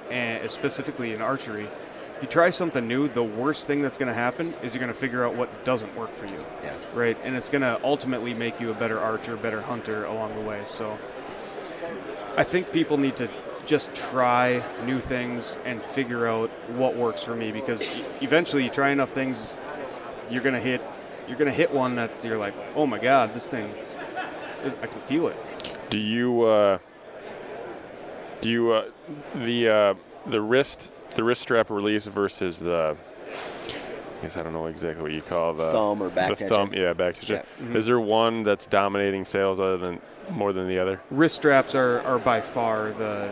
and 0.10 0.50
specifically 0.50 1.14
in 1.14 1.22
archery, 1.22 1.64
if 1.64 1.72
you 2.22 2.28
try 2.28 2.50
something 2.52 2.88
new, 2.88 3.08
the 3.08 3.24
worst 3.24 3.68
thing 3.68 3.82
that's 3.82 3.98
going 3.98 4.08
to 4.08 4.14
happen 4.14 4.54
is 4.62 4.74
you're 4.74 4.82
going 4.82 4.94
to 4.94 5.00
figure 5.00 5.26
out 5.26 5.36
what 5.36 5.66
doesn't 5.66 5.96
work 5.96 6.14
for 6.14 6.26
you, 6.28 6.46
Yeah. 6.64 6.74
right? 6.94 7.18
And 7.24 7.36
it's 7.36 7.50
going 7.50 7.64
to 7.64 7.80
ultimately 7.84 8.34
make 8.34 8.60
you 8.60 8.70
a 8.72 8.76
better 8.76 9.00
archer, 9.00 9.36
better 9.38 9.62
hunter 9.62 10.06
along 10.06 10.36
the 10.36 10.42
way. 10.42 10.62
So 10.68 10.98
I 12.38 12.44
think 12.44 12.72
people 12.72 12.98
need 12.98 13.18
to 13.18 13.28
just 13.66 13.94
try 13.96 14.64
new 14.86 15.00
things 15.00 15.58
and 15.66 15.82
figure 15.82 16.28
out 16.28 16.50
what 16.70 16.96
works 16.96 17.24
for 17.24 17.36
me 17.36 17.52
because 17.52 17.82
eventually 18.22 18.64
you 18.64 18.70
try 18.70 18.90
enough 18.90 19.12
things, 19.12 19.56
you're 20.30 20.44
going 20.44 20.56
to 20.56 20.62
hit 20.62 20.82
you're 21.28 21.38
going 21.38 21.50
to 21.50 21.56
hit 21.56 21.72
one 21.72 21.96
that 21.96 22.24
you're 22.26 22.38
like, 22.38 22.54
"Oh 22.76 22.86
my 22.86 22.98
god, 23.00 23.34
this 23.34 23.48
thing 23.48 23.74
I 24.82 24.88
can 24.88 25.00
feel 25.02 25.28
it." 25.28 25.38
Do 25.90 25.98
you 25.98 26.42
uh, 26.44 26.80
do 28.42 28.50
you 28.50 28.72
uh, 28.72 28.86
the 29.36 29.70
uh, 29.70 29.94
the 30.26 30.42
wrist 30.42 30.92
the 31.16 31.24
wrist 31.24 31.42
strap 31.42 31.70
release 31.70 32.06
versus 32.08 32.60
the 32.60 32.96
I 34.20 34.24
guess 34.24 34.38
I 34.38 34.44
don't 34.44 34.54
know 34.54 34.68
exactly 34.68 35.02
what 35.04 35.14
you 35.14 35.22
call 35.22 35.54
the 35.54 35.72
Thumb 35.72 36.02
or 36.04 36.10
back 36.10 36.30
the 36.30 36.36
tension. 36.36 36.56
thumb 36.56 36.74
yeah 36.74 36.94
back 36.94 37.16
tension. 37.16 37.38
Mm-hmm. 37.38 37.76
Is 37.76 37.86
there 37.88 38.00
one 38.00 38.44
that's 38.44 38.68
dominating 38.68 39.26
sales 39.26 39.60
other 39.60 39.78
than 39.78 40.00
more 40.32 40.54
than 40.54 40.68
the 40.68 40.78
other? 40.80 41.02
wrist 41.10 41.36
straps 41.36 41.74
are, 41.76 42.02
are 42.02 42.20
by 42.20 42.40
far 42.42 42.92
the 42.92 43.32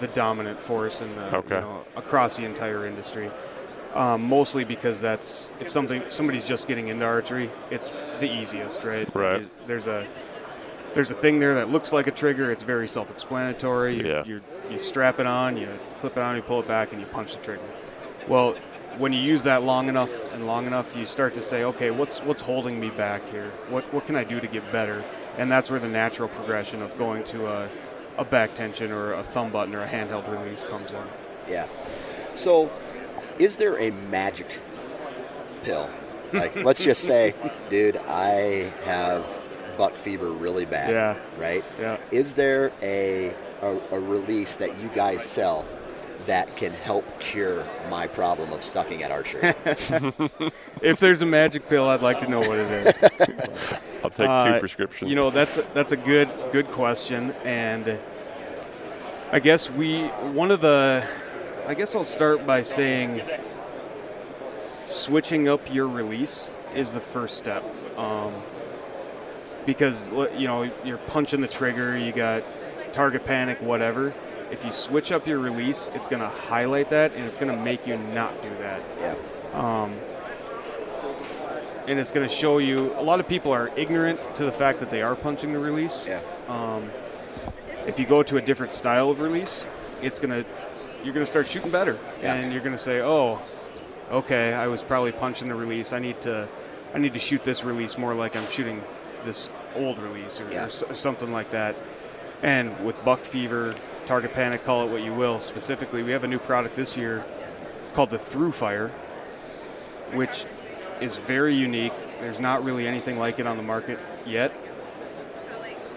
the 0.00 0.08
dominant 0.08 0.60
force 0.60 1.00
in 1.00 1.14
the, 1.14 1.36
Okay. 1.36 1.54
you 1.54 1.60
know, 1.60 1.84
across 1.96 2.36
the 2.36 2.44
entire 2.44 2.84
industry. 2.86 3.30
Um, 3.94 4.28
mostly 4.28 4.64
because 4.64 5.00
that's 5.00 5.50
if 5.60 5.68
something 5.70 6.02
somebody's 6.08 6.48
just 6.48 6.66
getting 6.66 6.88
into 6.88 7.04
archery, 7.06 7.48
it's 7.70 7.92
the 8.18 8.28
easiest, 8.28 8.82
right? 8.82 9.08
Right. 9.14 9.48
There's 9.68 9.86
a 9.86 10.04
there's 10.94 11.12
a 11.12 11.14
thing 11.14 11.38
there 11.38 11.54
that 11.54 11.68
looks 11.70 11.92
like 11.92 12.08
a 12.08 12.10
trigger. 12.10 12.50
It's 12.50 12.64
very 12.64 12.88
self-explanatory. 12.88 13.94
You, 13.98 14.04
Yeah. 14.08 14.24
you 14.24 14.40
you 14.68 14.80
strap 14.80 15.20
it 15.20 15.26
on, 15.26 15.56
you 15.56 15.68
clip 16.04 16.18
it 16.18 16.20
on, 16.20 16.36
you 16.36 16.42
pull 16.42 16.60
it 16.60 16.68
back, 16.68 16.92
and 16.92 17.00
you 17.00 17.06
punch 17.06 17.34
the 17.34 17.42
trigger. 17.42 17.62
Well, 18.28 18.52
when 18.98 19.14
you 19.14 19.20
use 19.20 19.42
that 19.44 19.62
long 19.62 19.88
enough 19.88 20.34
and 20.34 20.46
long 20.46 20.66
enough, 20.66 20.94
you 20.94 21.06
start 21.06 21.32
to 21.32 21.40
say, 21.40 21.64
okay, 21.64 21.90
what's 21.90 22.20
what's 22.20 22.42
holding 22.42 22.78
me 22.78 22.90
back 22.90 23.26
here? 23.30 23.50
What 23.70 23.90
what 23.90 24.04
can 24.06 24.14
I 24.14 24.22
do 24.22 24.38
to 24.38 24.46
get 24.46 24.70
better? 24.70 25.02
And 25.38 25.50
that's 25.50 25.70
where 25.70 25.80
the 25.80 25.88
natural 25.88 26.28
progression 26.28 26.82
of 26.82 26.96
going 26.98 27.24
to 27.24 27.46
a, 27.46 27.68
a 28.18 28.24
back 28.24 28.54
tension 28.54 28.92
or 28.92 29.14
a 29.14 29.22
thumb 29.22 29.50
button 29.50 29.74
or 29.74 29.80
a 29.80 29.86
handheld 29.86 30.30
release 30.30 30.64
comes 30.64 30.90
in. 30.90 31.02
Yeah. 31.48 31.66
So, 32.34 32.70
is 33.38 33.56
there 33.56 33.78
a 33.80 33.90
magic 34.10 34.60
pill? 35.62 35.88
Like, 36.34 36.54
let's 36.56 36.84
just 36.84 37.02
say, 37.12 37.34
dude, 37.70 37.96
I 37.96 38.70
have 38.84 39.24
buck 39.78 39.94
fever 39.96 40.30
really 40.30 40.66
bad. 40.66 40.90
Yeah. 40.90 41.18
Right? 41.38 41.64
Yeah. 41.80 41.96
Is 42.10 42.34
there 42.34 42.72
a, 42.82 43.34
a, 43.62 43.78
a 43.90 43.98
release 43.98 44.56
that 44.56 44.78
you 44.78 44.88
guys 44.94 45.24
sell 45.24 45.64
that 46.26 46.56
can 46.56 46.72
help 46.72 47.20
cure 47.20 47.64
my 47.90 48.06
problem 48.06 48.52
of 48.52 48.62
sucking 48.62 49.02
at 49.02 49.10
archery? 49.10 49.52
If 50.82 51.00
there's 51.00 51.22
a 51.22 51.26
magic 51.26 51.68
pill, 51.68 51.88
I'd 51.88 52.02
like 52.02 52.18
to 52.20 52.28
know 52.28 52.38
what 52.40 52.58
it 52.58 52.86
is. 52.86 53.02
I'll 54.04 54.10
take 54.10 54.28
Uh, 54.28 54.54
two 54.54 54.60
prescriptions. 54.60 55.08
You 55.10 55.16
know, 55.16 55.30
that's 55.30 55.56
a, 55.56 55.62
that's 55.72 55.92
a 55.92 55.96
good 55.96 56.28
good 56.52 56.66
question, 56.72 57.32
and 57.44 57.98
I 59.32 59.38
guess 59.40 59.70
we 59.70 60.02
one 60.34 60.50
of 60.50 60.60
the. 60.60 61.06
I 61.66 61.72
guess 61.72 61.96
I'll 61.96 62.04
start 62.04 62.46
by 62.46 62.62
saying 62.62 63.22
switching 64.86 65.48
up 65.48 65.72
your 65.72 65.88
release 65.88 66.50
is 66.74 66.92
the 66.92 67.00
first 67.00 67.38
step, 67.38 67.64
um, 67.96 68.34
because 69.64 70.12
you 70.36 70.46
know 70.46 70.70
you're 70.84 70.98
punching 70.98 71.40
the 71.40 71.48
trigger, 71.48 71.96
you 71.96 72.12
got 72.12 72.42
target 72.92 73.24
panic, 73.24 73.58
whatever. 73.62 74.14
If 74.50 74.64
you 74.64 74.70
switch 74.72 75.10
up 75.12 75.26
your 75.26 75.38
release, 75.38 75.90
it's 75.94 76.08
going 76.08 76.22
to 76.22 76.28
highlight 76.28 76.90
that, 76.90 77.12
and 77.14 77.24
it's 77.24 77.38
going 77.38 77.56
to 77.56 77.62
make 77.64 77.86
you 77.86 77.96
not 78.14 78.40
do 78.42 78.50
that 78.58 78.82
yeah. 79.00 79.14
Um, 79.54 79.92
and 81.86 81.98
it's 81.98 82.10
going 82.10 82.26
to 82.26 82.34
show 82.34 82.58
you 82.58 82.92
a 82.96 83.02
lot 83.02 83.20
of 83.20 83.28
people 83.28 83.52
are 83.52 83.70
ignorant 83.76 84.18
to 84.36 84.44
the 84.44 84.52
fact 84.52 84.80
that 84.80 84.90
they 84.90 85.02
are 85.02 85.14
punching 85.14 85.52
the 85.52 85.58
release. 85.58 86.06
Yeah. 86.06 86.20
Um, 86.48 86.90
if 87.86 87.98
you 87.98 88.06
go 88.06 88.22
to 88.22 88.38
a 88.38 88.40
different 88.42 88.72
style 88.72 89.10
of 89.10 89.20
release, 89.20 89.66
it's 90.02 90.18
going 90.18 90.44
to 90.44 90.48
you're 91.04 91.12
going 91.12 91.22
to 91.22 91.26
start 91.26 91.46
shooting 91.46 91.70
better, 91.70 91.98
Yeah. 92.22 92.34
and 92.34 92.50
you're 92.50 92.62
going 92.62 92.72
to 92.72 92.78
say, 92.78 93.02
"Oh, 93.02 93.42
okay, 94.10 94.54
I 94.54 94.68
was 94.68 94.82
probably 94.82 95.12
punching 95.12 95.48
the 95.48 95.54
release. 95.54 95.92
I 95.92 95.98
need 95.98 96.20
to 96.22 96.48
I 96.94 96.98
need 96.98 97.12
to 97.12 97.18
shoot 97.20 97.44
this 97.44 97.62
release 97.64 97.98
more 97.98 98.14
like 98.14 98.36
I'm 98.36 98.48
shooting 98.48 98.82
this 99.24 99.50
old 99.76 99.98
release 99.98 100.40
or, 100.40 100.50
Yeah. 100.50 100.64
or, 100.64 100.92
or 100.92 100.94
something 100.94 101.32
like 101.32 101.50
that." 101.50 101.76
And 102.42 102.82
with 102.84 103.02
buck 103.04 103.24
fever, 103.24 103.74
target 104.06 104.32
panic, 104.32 104.64
call 104.64 104.86
it 104.86 104.90
what 104.90 105.02
you 105.02 105.12
will. 105.12 105.40
Specifically, 105.40 106.02
we 106.02 106.10
have 106.12 106.24
a 106.24 106.28
new 106.28 106.38
product 106.38 106.76
this 106.76 106.96
year 106.96 107.24
called 107.94 108.10
the 108.10 108.18
Through 108.18 108.52
Fire, 108.52 108.88
which 110.12 110.44
is 111.00 111.16
very 111.16 111.54
unique. 111.54 111.92
There's 112.20 112.40
not 112.40 112.64
really 112.64 112.86
anything 112.86 113.18
like 113.18 113.38
it 113.38 113.46
on 113.46 113.56
the 113.56 113.62
market 113.62 113.98
yet. 114.26 114.52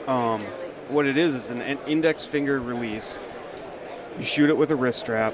Um, 0.07 0.41
what 0.89 1.05
it 1.05 1.17
is 1.17 1.35
is 1.35 1.51
an 1.51 1.61
index 1.87 2.25
finger 2.25 2.59
release. 2.59 3.19
You 4.17 4.25
shoot 4.25 4.49
it 4.49 4.57
with 4.57 4.71
a 4.71 4.75
wrist 4.75 4.99
strap, 5.01 5.33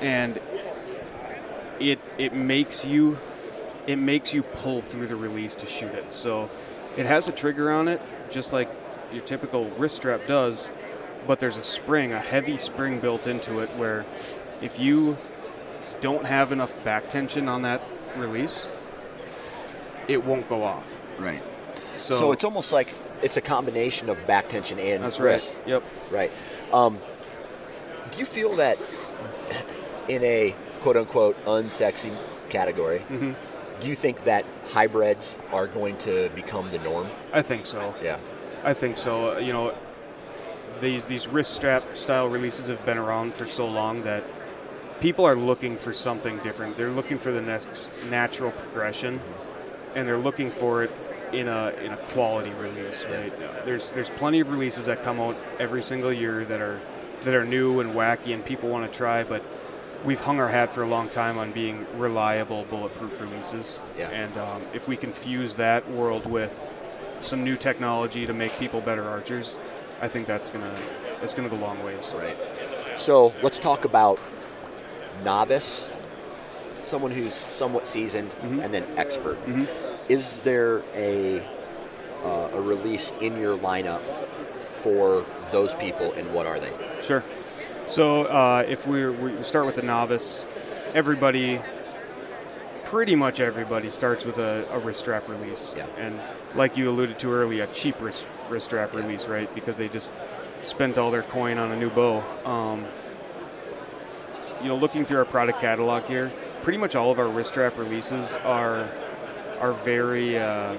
and 0.00 0.38
it 1.80 1.98
it 2.18 2.34
makes 2.34 2.84
you 2.84 3.18
it 3.86 3.96
makes 3.96 4.32
you 4.32 4.42
pull 4.42 4.80
through 4.80 5.08
the 5.08 5.16
release 5.16 5.54
to 5.56 5.66
shoot 5.66 5.92
it. 5.92 6.12
So 6.12 6.48
it 6.96 7.06
has 7.06 7.28
a 7.28 7.32
trigger 7.32 7.72
on 7.72 7.88
it, 7.88 8.00
just 8.30 8.52
like 8.52 8.68
your 9.12 9.22
typical 9.22 9.68
wrist 9.70 9.96
strap 9.96 10.20
does, 10.26 10.70
but 11.26 11.40
there's 11.40 11.56
a 11.56 11.62
spring, 11.62 12.12
a 12.12 12.18
heavy 12.18 12.58
spring 12.58 12.98
built 13.00 13.26
into 13.26 13.60
it, 13.60 13.68
where 13.70 14.04
if 14.60 14.78
you 14.78 15.16
don't 16.00 16.24
have 16.26 16.52
enough 16.52 16.82
back 16.84 17.08
tension 17.08 17.48
on 17.48 17.62
that 17.62 17.82
release, 18.16 18.68
it 20.08 20.24
won't 20.24 20.48
go 20.48 20.62
off. 20.64 20.98
Right. 21.18 21.42
So, 21.98 22.16
So, 22.18 22.32
it's 22.32 22.44
almost 22.44 22.72
like 22.72 22.92
it's 23.22 23.36
a 23.36 23.40
combination 23.40 24.08
of 24.10 24.24
back 24.26 24.48
tension 24.48 24.78
and 24.80 25.02
that's 25.02 25.20
right. 25.20 25.56
Yep. 25.66 25.82
Right. 26.10 26.32
Um, 26.72 26.98
do 28.10 28.18
you 28.18 28.24
feel 28.26 28.56
that 28.56 28.78
in 30.08 30.22
a 30.24 30.54
quote 30.80 30.96
unquote 30.96 31.36
unsexy 31.44 32.12
category, 32.48 32.98
Mm-hmm. 33.08 33.32
do 33.80 33.88
you 33.88 33.94
think 33.94 34.24
that 34.24 34.44
hybrids 34.70 35.38
are 35.52 35.66
going 35.68 35.96
to 35.98 36.28
become 36.34 36.68
the 36.72 36.78
norm? 36.80 37.06
I 37.32 37.42
think 37.42 37.64
so. 37.66 37.94
Yeah. 38.02 38.18
I 38.64 38.74
think 38.74 38.96
so. 38.96 39.38
You 39.38 39.52
know, 39.52 39.74
these 40.80 41.04
these 41.04 41.28
wrist 41.28 41.54
strap 41.54 41.96
style 41.96 42.28
releases 42.28 42.68
have 42.68 42.84
been 42.84 42.98
around 42.98 43.34
for 43.34 43.46
so 43.46 43.68
long 43.68 44.02
that 44.02 44.24
people 45.00 45.24
are 45.24 45.36
looking 45.36 45.76
for 45.76 45.92
something 45.92 46.38
different. 46.38 46.76
They're 46.76 46.90
looking 46.90 47.18
for 47.18 47.32
the 47.32 47.42
next 47.42 47.92
natural 48.10 48.52
progression, 48.52 49.20
and 49.94 50.08
they're 50.08 50.16
looking 50.18 50.50
for 50.50 50.84
it 50.84 50.90
in 51.32 51.48
a 51.48 51.70
in 51.82 51.92
a 51.92 51.96
quality 51.96 52.52
release. 52.52 53.04
Right? 53.06 53.32
There's 53.64 53.90
there's 53.90 54.10
plenty 54.10 54.40
of 54.40 54.50
releases 54.50 54.86
that 54.86 55.02
come 55.02 55.20
out 55.20 55.36
every 55.58 55.82
single 55.82 56.12
year 56.12 56.44
that 56.44 56.60
are 56.60 56.80
that 57.24 57.34
are 57.34 57.44
new 57.44 57.80
and 57.80 57.94
wacky 57.94 58.34
and 58.34 58.44
people 58.44 58.68
want 58.68 58.90
to 58.90 58.96
try, 58.96 59.24
but 59.24 59.42
we've 60.04 60.20
hung 60.20 60.40
our 60.40 60.48
hat 60.48 60.72
for 60.72 60.82
a 60.82 60.86
long 60.86 61.08
time 61.08 61.38
on 61.38 61.52
being 61.52 61.86
reliable, 61.96 62.64
bulletproof 62.64 63.20
releases. 63.20 63.80
Yeah. 63.98 64.10
And 64.10 64.36
um, 64.38 64.62
if 64.74 64.88
we 64.88 64.96
can 64.96 65.12
fuse 65.12 65.56
that 65.56 65.88
world 65.90 66.26
with 66.26 66.58
some 67.20 67.44
new 67.44 67.56
technology 67.56 68.26
to 68.26 68.32
make 68.32 68.56
people 68.58 68.80
better 68.80 69.08
archers, 69.08 69.58
I 70.02 70.08
think 70.08 70.26
that's 70.26 70.50
gonna 70.50 70.74
that's 71.20 71.32
gonna 71.32 71.48
go 71.48 71.56
a 71.56 71.58
long 71.58 71.82
ways. 71.84 72.12
Right. 72.14 72.36
So 72.98 73.32
let's 73.42 73.58
talk 73.58 73.84
about 73.86 74.18
novice, 75.24 75.88
someone 76.84 77.10
who's 77.12 77.34
somewhat 77.34 77.86
seasoned, 77.86 78.30
Mm-hmm. 78.30 78.60
and 78.60 78.74
then 78.74 78.84
expert. 78.96 79.38
Is 80.08 80.40
there 80.40 80.82
a 80.94 81.40
uh, 82.24 82.50
a 82.52 82.60
release 82.60 83.12
in 83.20 83.40
your 83.40 83.56
lineup 83.58 84.00
for 84.58 85.24
those 85.52 85.74
people, 85.76 86.12
and 86.12 86.32
what 86.34 86.46
are 86.46 86.58
they? 86.58 86.70
Sure. 87.00 87.22
So 87.86 88.24
uh, 88.24 88.64
if 88.68 88.86
we're, 88.86 89.10
we 89.12 89.36
start 89.42 89.66
with 89.66 89.74
the 89.74 89.82
novice, 89.82 90.44
everybody, 90.94 91.60
pretty 92.92 93.14
much 93.14 93.40
everybody 93.40 93.88
starts 93.88 94.26
with 94.26 94.36
a, 94.36 94.68
a 94.70 94.78
wrist 94.78 95.00
strap 95.00 95.26
release. 95.26 95.72
Yeah. 95.74 95.86
And 95.96 96.20
like 96.54 96.76
you 96.76 96.90
alluded 96.90 97.18
to 97.20 97.32
earlier, 97.32 97.64
a 97.64 97.66
cheap 97.68 97.98
wrist, 98.02 98.26
wrist 98.50 98.66
strap 98.66 98.92
release, 98.92 99.28
right? 99.28 99.52
Because 99.54 99.78
they 99.78 99.88
just 99.88 100.12
spent 100.62 100.98
all 100.98 101.10
their 101.10 101.22
coin 101.22 101.56
on 101.56 101.72
a 101.72 101.76
new 101.76 101.88
bow. 101.88 102.22
Um, 102.44 102.84
you 104.60 104.68
know, 104.68 104.76
looking 104.76 105.06
through 105.06 105.16
our 105.16 105.24
product 105.24 105.58
catalog 105.58 106.04
here, 106.04 106.30
pretty 106.64 106.76
much 106.76 106.94
all 106.94 107.10
of 107.10 107.18
our 107.18 107.28
wrist 107.28 107.52
strap 107.52 107.78
releases 107.78 108.36
are 108.44 108.86
are 109.58 109.72
very 109.72 110.36
uh, 110.38 110.74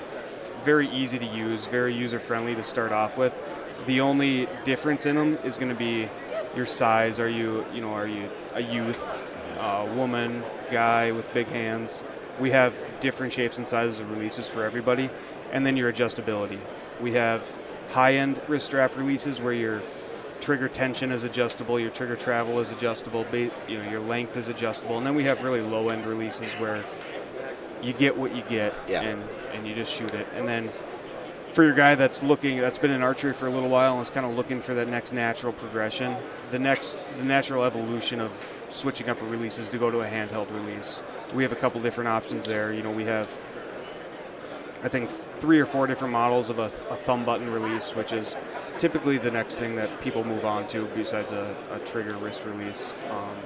very 0.62 0.90
easy 0.90 1.18
to 1.18 1.26
use, 1.26 1.66
very 1.66 1.96
user 1.96 2.20
friendly 2.20 2.54
to 2.54 2.64
start 2.64 2.92
off 2.92 3.18
with. 3.18 3.36
The 3.88 4.02
only 4.02 4.48
difference 4.66 5.08
in 5.08 5.16
them 5.16 5.40
is 5.44 5.58
going 5.58 5.72
to 5.72 5.80
be 5.80 6.08
your 6.56 6.68
size. 6.68 7.20
Are 7.20 7.28
you 7.28 7.66
you 7.74 7.82
know 7.82 7.92
are 7.92 8.08
you 8.08 8.30
a 8.54 8.62
youth, 8.62 9.33
a 9.60 9.94
woman, 9.96 10.44
guy 10.72 11.12
with 11.12 11.32
big 11.34 11.48
hands? 11.48 12.04
We 12.40 12.52
have 12.52 12.74
different 13.00 13.34
shapes 13.34 13.58
and 13.58 13.68
sizes 13.68 14.00
of 14.00 14.12
releases 14.12 14.48
for 14.48 14.64
everybody, 14.64 15.10
and 15.52 15.66
then 15.66 15.78
your 15.78 15.92
adjustability. 15.92 16.58
We 17.02 17.14
have 17.14 17.58
high-end 17.92 18.42
wrist 18.48 18.66
strap 18.68 18.96
releases 18.98 19.40
where 19.40 19.54
your 19.54 19.82
trigger 20.42 20.68
tension 20.68 21.12
is 21.12 21.24
adjustable, 21.24 21.80
your 21.80 21.92
trigger 21.92 22.16
travel 22.16 22.60
is 22.60 22.72
adjustable, 22.72 23.26
ba- 23.32 23.52
you 23.68 23.78
know 23.78 23.90
your 23.90 24.02
length 24.02 24.36
is 24.36 24.48
adjustable, 24.48 24.98
and 24.98 25.06
then 25.06 25.16
we 25.16 25.24
have 25.24 25.44
really 25.44 25.62
low-end 25.62 26.06
releases 26.06 26.52
where 26.54 26.84
you 27.82 27.94
get 27.94 28.18
what 28.18 28.36
you 28.36 28.42
get 28.50 28.74
Yeah. 28.88 29.02
and, 29.02 29.24
and 29.54 29.68
you 29.68 29.76
just 29.76 29.94
shoot 29.94 30.14
it. 30.14 30.28
And 30.36 30.48
then 30.48 30.72
for 31.50 31.64
your 31.64 31.74
guy 31.74 31.96
that's 31.96 32.24
looking 32.24 32.58
that's 32.58 32.80
been 32.80 32.92
in 32.92 33.04
archery 33.04 33.34
for 33.34 33.46
a 33.48 33.50
little 33.52 33.70
while 33.70 33.94
and 33.94 34.02
is 34.02 34.10
kind 34.10 34.26
of 34.26 34.36
looking 34.36 34.60
for 34.60 34.74
that 34.74 34.88
next 34.88 35.14
natural 35.14 35.54
progression, 35.54 36.16
the 36.52 36.60
next 36.60 36.98
the 37.18 37.24
natural 37.24 37.64
evolution 37.64 38.20
of 38.20 38.32
switching 38.74 39.10
up 39.10 39.22
releases 39.22 39.70
to 39.70 39.78
go 39.78 39.92
to 39.92 40.02
a 40.02 40.06
handheld 40.06 40.52
release. 40.52 41.04
We 41.34 41.44
have 41.44 41.52
a 41.52 41.56
couple 41.56 41.82
different 41.82 42.08
options 42.10 42.46
there. 42.46 42.74
You 42.74 42.84
know, 42.84 42.92
we 42.92 43.06
have 43.06 43.28
I 44.84 44.90
think 44.90 45.10
three 45.10 45.60
or 45.60 45.66
four 45.66 45.88
different 45.88 46.12
models 46.12 46.50
of 46.50 46.60
a, 46.60 46.66
a 46.66 46.98
thumb 46.98 47.24
button 47.24 47.50
release, 47.50 47.96
which 47.96 48.12
is 48.12 48.36
typically 48.80 49.18
the 49.18 49.32
next 49.32 49.58
thing 49.58 49.78
that 49.78 50.02
people 50.02 50.26
move 50.26 50.44
on 50.44 50.68
to 50.68 50.84
besides 50.88 51.32
a, 51.32 51.56
a 51.72 51.80
trigger 51.80 52.18
wrist 52.18 52.46
release. 52.46 52.94
Um, 53.10 53.38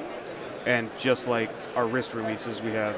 and 0.66 0.90
just 0.98 1.28
like 1.28 1.52
our 1.76 1.86
wrist 1.86 2.16
releases, 2.16 2.62
we 2.62 2.72
have 2.72 2.98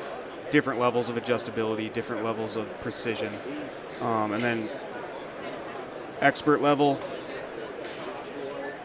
different 0.51 0.79
levels 0.79 1.09
of 1.09 1.17
adjustability, 1.17 1.91
different 1.91 2.23
levels 2.23 2.55
of 2.55 2.75
precision, 2.79 3.31
um, 4.01 4.31
and 4.31 4.41
then 4.41 4.69
expert 6.21 6.61
level. 6.61 6.97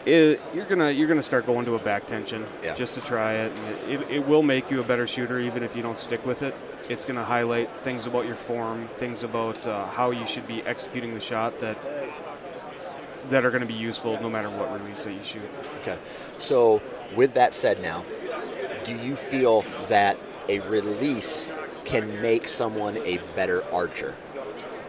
It, 0.07 0.41
you're 0.55 0.67
gonna 0.67 0.91
you're 0.91 1.09
gonna 1.09 1.23
start 1.23 1.47
going 1.47 1.65
to 1.67 1.75
a 1.77 1.79
back 1.79 2.07
tension 2.07 2.47
Yeah. 2.63 2.75
just 2.75 2.95
to 2.95 3.01
try 3.01 3.35
it. 3.35 3.53
And 3.53 3.91
it, 3.91 4.01
it. 4.03 4.11
It 4.17 4.27
will 4.27 4.43
make 4.43 4.71
you 4.71 4.81
a 4.81 4.85
better 4.85 5.07
shooter 5.07 5.39
even 5.39 5.63
if 5.63 5.75
you 5.75 5.83
don't 5.83 5.97
stick 5.99 6.25
with 6.27 6.43
it. 6.43 6.55
It's 6.89 7.05
gonna 7.07 7.25
highlight 7.25 7.71
things 7.71 8.07
about 8.07 8.27
your 8.27 8.35
form, 8.37 8.87
things 8.89 9.23
about 9.25 9.67
uh, 9.67 9.87
how 9.87 10.11
you 10.11 10.27
should 10.27 10.47
be 10.47 10.63
executing 10.65 11.15
the 11.15 11.21
shot 11.21 11.59
that 11.61 11.79
that 13.31 13.43
are 13.45 13.51
going 13.51 13.63
to 13.63 13.67
be 13.67 13.73
useful 13.73 14.21
no 14.21 14.29
matter 14.29 14.51
what 14.51 14.71
release 14.83 15.05
that 15.05 15.15
you 15.15 15.23
shoot. 15.23 15.49
Okay. 15.81 15.97
So 16.39 16.83
with 17.17 17.33
that 17.35 17.55
said, 17.55 17.81
now, 17.81 18.05
do 18.85 18.95
you 18.95 19.17
feel 19.17 19.63
that 19.89 20.19
a 20.51 20.61
release 20.61 21.51
can 21.87 22.21
make 22.21 22.47
someone 22.47 22.99
a 22.99 23.19
better 23.35 23.65
archer? 23.73 24.15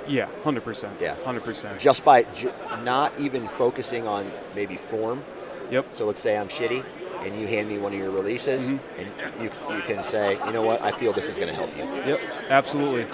Yeah, 0.07 0.27
hundred 0.43 0.63
percent. 0.63 0.97
Yeah. 1.01 1.15
hundred 1.23 1.43
percent. 1.43 1.79
just 1.79 2.05
by 2.05 2.23
ju- 2.35 2.51
not 2.83 3.11
even 3.19 3.47
focusing 3.47 4.07
on 4.07 4.29
maybe 4.55 4.77
form. 4.77 5.23
Yep. 5.71 5.87
So 5.93 6.05
let's 6.05 6.21
say 6.21 6.37
I'm 6.37 6.47
shitty, 6.47 6.83
and 7.21 7.33
you 7.39 7.47
hand 7.47 7.67
me 7.67 7.77
one 7.79 7.91
of 7.93 7.97
your 7.99 8.11
releases, 8.11 8.71
Mm-hmm. 8.71 8.99
and 8.99 9.41
you, 9.41 9.75
you 9.75 9.81
can 9.83 10.03
say, 10.03 10.37
you 10.45 10.51
know 10.51 10.61
what, 10.61 10.81
I 10.83 10.91
feel 10.91 11.11
this 11.11 11.27
is 11.27 11.37
going 11.37 11.49
to 11.49 11.55
help 11.55 11.75
you. 11.75 11.83
Yep, 11.83 12.19
absolutely. 12.49 13.07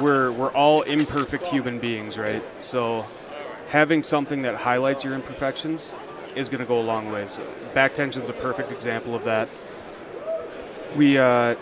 We're 0.00 0.32
we're 0.32 0.52
all 0.52 0.82
imperfect 0.82 1.46
human 1.48 1.78
beings, 1.78 2.16
right? 2.16 2.42
So 2.62 3.04
having 3.68 4.02
something 4.02 4.42
that 4.42 4.54
highlights 4.54 5.04
your 5.04 5.14
imperfections 5.14 5.94
is 6.34 6.48
going 6.48 6.60
to 6.60 6.66
go 6.66 6.78
a 6.78 6.80
long 6.80 7.12
ways. 7.12 7.40
Back 7.74 7.94
tension's 7.94 8.30
a 8.30 8.32
perfect 8.32 8.72
example 8.72 9.14
of 9.14 9.24
that. 9.24 9.48
We 10.96 11.18
uh, 11.18 11.56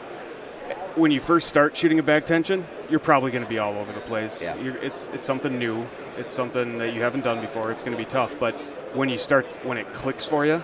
when 0.95 1.11
you 1.11 1.21
first 1.21 1.49
start 1.49 1.77
shooting 1.77 1.99
a 1.99 2.03
back 2.03 2.25
tension, 2.27 2.67
you're 2.89 3.01
probably 3.01 3.31
going 3.31 3.45
to 3.45 3.49
be 3.51 3.59
all 3.59 3.75
over 3.79 3.93
the 3.93 4.01
place. 4.01 4.43
Yeah. 4.43 4.57
You're, 4.57 4.77
it's 4.79 5.09
it's 5.11 5.25
something 5.25 5.59
new. 5.59 5.87
It's 6.17 6.33
something 6.33 6.79
that 6.79 6.95
you 6.95 7.03
haven't 7.03 7.25
done 7.25 7.41
before. 7.41 7.71
It's 7.71 7.85
going 7.85 7.97
to 7.97 8.03
be 8.03 8.09
tough, 8.09 8.39
but 8.39 8.55
when 8.95 9.09
you 9.09 9.19
start 9.19 9.53
when 9.65 9.79
it 9.79 9.93
clicks 9.93 10.25
for 10.25 10.47
you, 10.47 10.63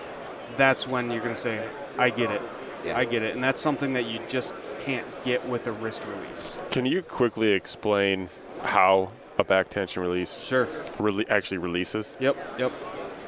that's 0.57 0.87
when 0.87 1.11
you're 1.11 1.21
going 1.21 1.35
to 1.35 1.39
say, 1.39 1.67
"I 1.97 2.09
get 2.09 2.31
it. 2.31 2.41
Yeah. 2.83 2.97
I 2.97 3.05
get 3.05 3.21
it." 3.23 3.35
And 3.35 3.43
that's 3.43 3.61
something 3.61 3.93
that 3.93 4.05
you 4.05 4.19
just 4.27 4.55
can't 4.79 5.05
get 5.23 5.47
with 5.47 5.67
a 5.67 5.71
wrist 5.71 6.05
release. 6.05 6.57
Can 6.71 6.85
you 6.85 7.01
quickly 7.01 7.51
explain 7.51 8.29
how 8.63 9.11
a 9.37 9.43
back 9.43 9.69
tension 9.69 10.01
release 10.01 10.39
Sure. 10.43 10.65
rele- 10.97 11.29
actually 11.29 11.57
releases? 11.57 12.17
Yep. 12.19 12.35
Yep. 12.57 12.71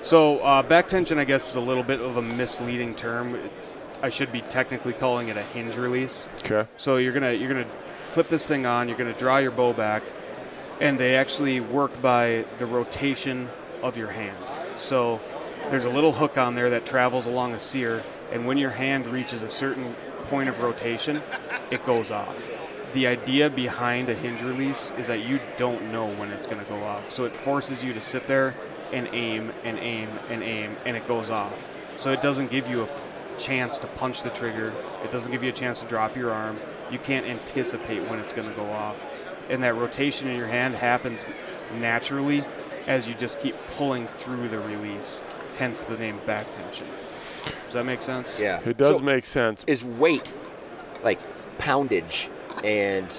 So 0.01 0.39
uh, 0.39 0.63
back 0.63 0.87
tension, 0.87 1.17
I 1.17 1.25
guess, 1.25 1.49
is 1.49 1.55
a 1.55 1.61
little 1.61 1.83
bit 1.83 2.01
of 2.01 2.17
a 2.17 2.21
misleading 2.21 2.95
term. 2.95 3.37
I 4.01 4.09
should 4.09 4.31
be 4.31 4.41
technically 4.41 4.93
calling 4.93 5.27
it 5.29 5.37
a 5.37 5.41
hinge 5.41 5.75
release. 5.75 6.27
Okay. 6.45 6.69
So 6.77 6.97
you're 6.97 7.13
gonna 7.13 7.33
you're 7.33 7.49
gonna 7.49 7.65
clip 8.17 8.29
this 8.29 8.47
thing 8.47 8.65
on. 8.65 8.87
You're 8.87 8.97
gonna 8.97 9.13
draw 9.13 9.37
your 9.37 9.51
bow 9.51 9.73
back, 9.73 10.01
and 10.81 10.99
they 10.99 11.15
actually 11.15 11.59
work 11.59 12.01
by 12.01 12.45
the 12.57 12.65
rotation 12.65 13.47
of 13.83 13.95
your 13.95 14.07
hand. 14.07 14.35
So 14.75 15.21
there's 15.69 15.85
a 15.85 15.89
little 15.91 16.13
hook 16.13 16.35
on 16.35 16.55
there 16.55 16.71
that 16.71 16.83
travels 16.83 17.27
along 17.27 17.53
a 17.53 17.59
sear, 17.59 18.01
and 18.31 18.47
when 18.47 18.57
your 18.57 18.71
hand 18.71 19.05
reaches 19.05 19.43
a 19.43 19.49
certain 19.49 19.93
point 20.23 20.49
of 20.49 20.63
rotation, 20.63 21.21
it 21.69 21.85
goes 21.85 22.09
off. 22.09 22.49
The 22.95 23.05
idea 23.05 23.51
behind 23.51 24.09
a 24.09 24.15
hinge 24.15 24.41
release 24.41 24.91
is 24.97 25.05
that 25.05 25.19
you 25.19 25.39
don't 25.55 25.91
know 25.91 26.07
when 26.07 26.31
it's 26.31 26.47
going 26.47 26.63
to 26.63 26.67
go 26.67 26.81
off. 26.85 27.11
So 27.11 27.25
it 27.25 27.37
forces 27.37 27.83
you 27.83 27.93
to 27.93 28.01
sit 28.01 28.25
there 28.25 28.55
and 28.91 29.07
aim 29.11 29.51
and 29.63 29.77
aim 29.77 30.09
and 30.31 30.41
aim, 30.41 30.75
and 30.85 30.97
it 30.97 31.07
goes 31.07 31.29
off. 31.29 31.69
So 31.97 32.11
it 32.13 32.23
doesn't 32.23 32.49
give 32.49 32.67
you 32.67 32.85
a 32.85 32.89
chance 33.37 33.77
to 33.77 33.85
punch 33.85 34.23
the 34.23 34.31
trigger. 34.31 34.73
It 35.03 35.11
doesn't 35.11 35.31
give 35.31 35.43
you 35.43 35.49
a 35.49 35.53
chance 35.53 35.81
to 35.81 35.85
drop 35.87 36.17
your 36.17 36.31
arm. 36.31 36.57
You 36.91 36.99
can't 36.99 37.25
anticipate 37.25 38.07
when 38.09 38.19
it's 38.19 38.33
going 38.33 38.47
to 38.47 38.55
go 38.55 38.69
off. 38.69 39.05
And 39.49 39.63
that 39.63 39.75
rotation 39.75 40.27
in 40.27 40.37
your 40.37 40.47
hand 40.47 40.75
happens 40.75 41.27
naturally 41.79 42.43
as 42.87 43.07
you 43.07 43.13
just 43.13 43.39
keep 43.41 43.55
pulling 43.75 44.07
through 44.07 44.47
the 44.47 44.59
release, 44.59 45.23
hence 45.57 45.83
the 45.83 45.97
name 45.97 46.19
back 46.25 46.51
tension. 46.53 46.87
Does 47.65 47.73
that 47.73 47.85
make 47.85 48.01
sense? 48.01 48.39
Yeah. 48.39 48.61
It 48.65 48.77
does 48.77 48.97
So 48.97 49.01
make 49.03 49.25
sense. 49.25 49.63
Is 49.67 49.83
weight, 49.83 50.33
like 51.03 51.19
poundage, 51.57 52.29
and 52.63 53.11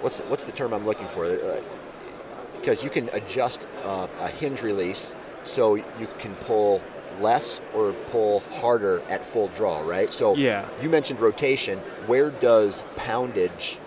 what's 0.00 0.20
what's 0.20 0.44
the 0.44 0.52
term 0.52 0.74
I'm 0.74 0.84
looking 0.84 1.06
for? 1.08 1.26
Because 2.60 2.84
you 2.84 2.90
can 2.90 3.08
adjust 3.10 3.66
uh, 3.84 4.08
a 4.20 4.28
hinge 4.28 4.62
release 4.62 5.14
so 5.42 5.74
you 5.74 6.08
can 6.18 6.34
pull 6.36 6.82
less 7.20 7.60
or 7.74 7.92
pull 8.10 8.40
harder 8.60 9.02
at 9.08 9.24
full 9.24 9.48
draw, 9.48 9.80
right? 9.80 10.10
So 10.10 10.34
Yeah. 10.34 10.64
you 10.82 10.88
mentioned 10.88 11.20
rotation. 11.20 11.78
Where 12.06 12.30
does 12.30 12.82
poundage 12.96 13.78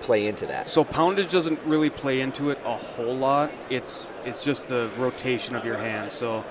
play 0.00 0.26
into 0.26 0.46
that? 0.46 0.70
So 0.70 0.84
poundage 0.84 1.30
doesn't 1.30 1.58
really 1.64 1.90
play 1.90 2.20
into 2.20 2.50
it 2.50 2.58
a 2.64 2.74
whole 2.74 3.14
lot. 3.14 3.50
It's 3.70 4.10
it's 4.24 4.44
just 4.44 4.68
the 4.68 4.88
rotation 4.98 5.56
of 5.56 5.64
your 5.64 5.76
hand. 5.76 6.12
So 6.12 6.44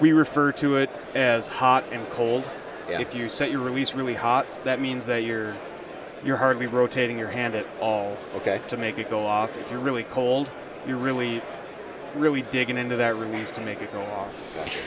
we 0.00 0.12
refer 0.12 0.52
to 0.52 0.76
it 0.76 0.90
as 1.14 1.48
hot 1.48 1.84
and 1.92 2.08
cold. 2.10 2.44
Yeah. 2.88 3.00
If 3.00 3.14
you 3.14 3.28
set 3.28 3.50
your 3.50 3.60
release 3.60 3.94
really 3.94 4.14
hot, 4.14 4.46
that 4.64 4.80
means 4.80 5.06
that 5.06 5.24
you're 5.24 5.54
you're 6.24 6.36
hardly 6.36 6.66
rotating 6.66 7.18
your 7.18 7.28
hand 7.28 7.54
at 7.54 7.66
all 7.80 8.16
Okay. 8.36 8.60
to 8.68 8.76
make 8.76 8.98
it 8.98 9.10
go 9.10 9.26
off. 9.26 9.58
If 9.58 9.70
you're 9.70 9.80
really 9.80 10.04
cold, 10.04 10.48
you're 10.86 10.96
really 10.96 11.42
really 12.14 12.42
digging 12.50 12.78
into 12.78 12.96
that 12.96 13.14
release 13.16 13.50
to 13.50 13.60
make 13.60 13.82
it 13.82 13.92
go 13.92 14.00
off. 14.00 14.32
Gotcha. 14.56 14.78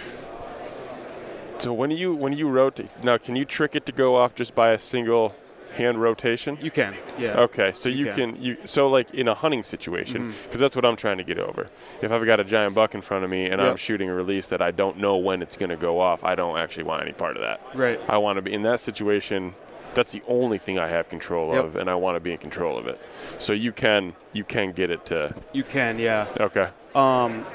So 1.59 1.73
when 1.73 1.91
you 1.91 2.13
when 2.15 2.33
you 2.33 2.47
rotate 2.49 2.89
now, 3.03 3.17
can 3.17 3.35
you 3.35 3.45
trick 3.45 3.75
it 3.75 3.85
to 3.87 3.91
go 3.91 4.15
off 4.15 4.33
just 4.35 4.55
by 4.55 4.69
a 4.69 4.79
single 4.79 5.35
hand 5.75 6.01
rotation? 6.01 6.57
You 6.61 6.71
can. 6.71 6.95
Yeah. 7.17 7.41
Okay, 7.41 7.73
so 7.73 7.89
you, 7.89 8.05
You 8.05 8.05
can. 8.05 8.15
can. 8.15 8.33
Mm-hmm. 8.35 8.43
you 8.43 8.57
so 8.65 8.87
like 8.87 9.13
in 9.13 9.27
a 9.27 9.35
hunting 9.35 9.63
situation 9.63 10.33
because 10.43 10.59
that's 10.61 10.75
what 10.75 10.85
I'm 10.85 10.95
trying 10.95 11.17
to 11.17 11.23
get 11.23 11.37
over. 11.37 11.67
If 12.01 12.11
I've 12.11 12.25
got 12.25 12.39
a 12.39 12.43
giant 12.45 12.75
buck 12.75 12.95
in 12.95 13.01
front 13.01 13.25
of 13.25 13.29
me 13.29 13.45
and 13.47 13.61
I'm 13.61 13.75
shooting 13.75 14.09
a 14.09 14.13
release 14.15 14.47
that 14.47 14.61
I 14.61 14.71
don't 14.71 14.97
know 14.97 15.17
when 15.17 15.41
it's 15.41 15.57
going 15.57 15.69
to 15.69 15.75
go 15.75 15.99
off, 15.99 16.23
I 16.23 16.35
don't 16.35 16.57
actually 16.57 16.83
want 16.83 17.01
any 17.01 17.11
part 17.11 17.35
of 17.35 17.41
that. 17.43 17.59
Right. 17.75 17.99
I 18.07 18.17
want 18.17 18.37
to 18.37 18.41
be 18.41 18.53
in 18.53 18.61
that 18.63 18.79
situation. 18.79 19.53
that's 19.95 20.11
the 20.11 20.21
only 20.27 20.59
thing 20.59 20.77
I 20.79 20.87
have 20.87 21.09
control 21.09 21.53
Yep. 21.53 21.65
of, 21.65 21.75
and 21.75 21.89
I 21.89 21.95
want 21.95 22.15
to 22.15 22.19
be 22.21 22.31
in 22.31 22.37
control 22.37 22.77
of 22.77 22.87
it. 22.87 22.99
So 23.39 23.51
you 23.53 23.71
can 23.73 24.13
you 24.33 24.43
can 24.45 24.71
get 24.71 24.91
it 24.91 25.05
to 25.07 25.33
You 25.51 25.63
can, 25.63 25.99
yeah. 25.99 26.25
okay. 26.39 26.69
Um, 26.95 27.45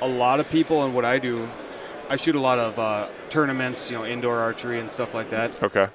a 0.00 0.06
lot 0.08 0.38
of 0.40 0.48
people 0.50 0.84
and 0.84 0.94
what 0.94 1.04
I 1.04 1.18
do, 1.18 1.48
I 2.10 2.16
shoot 2.16 2.34
a 2.34 2.40
lot 2.40 2.58
of 2.58 2.76
uh, 2.78 3.08
tournaments, 3.28 3.88
you 3.90 3.96
know, 3.96 4.04
indoor 4.04 4.38
archery 4.38 4.80
and 4.80 4.90
stuff 4.90 5.14
like 5.14 5.30
that. 5.30 5.62
Okay. 5.62 5.86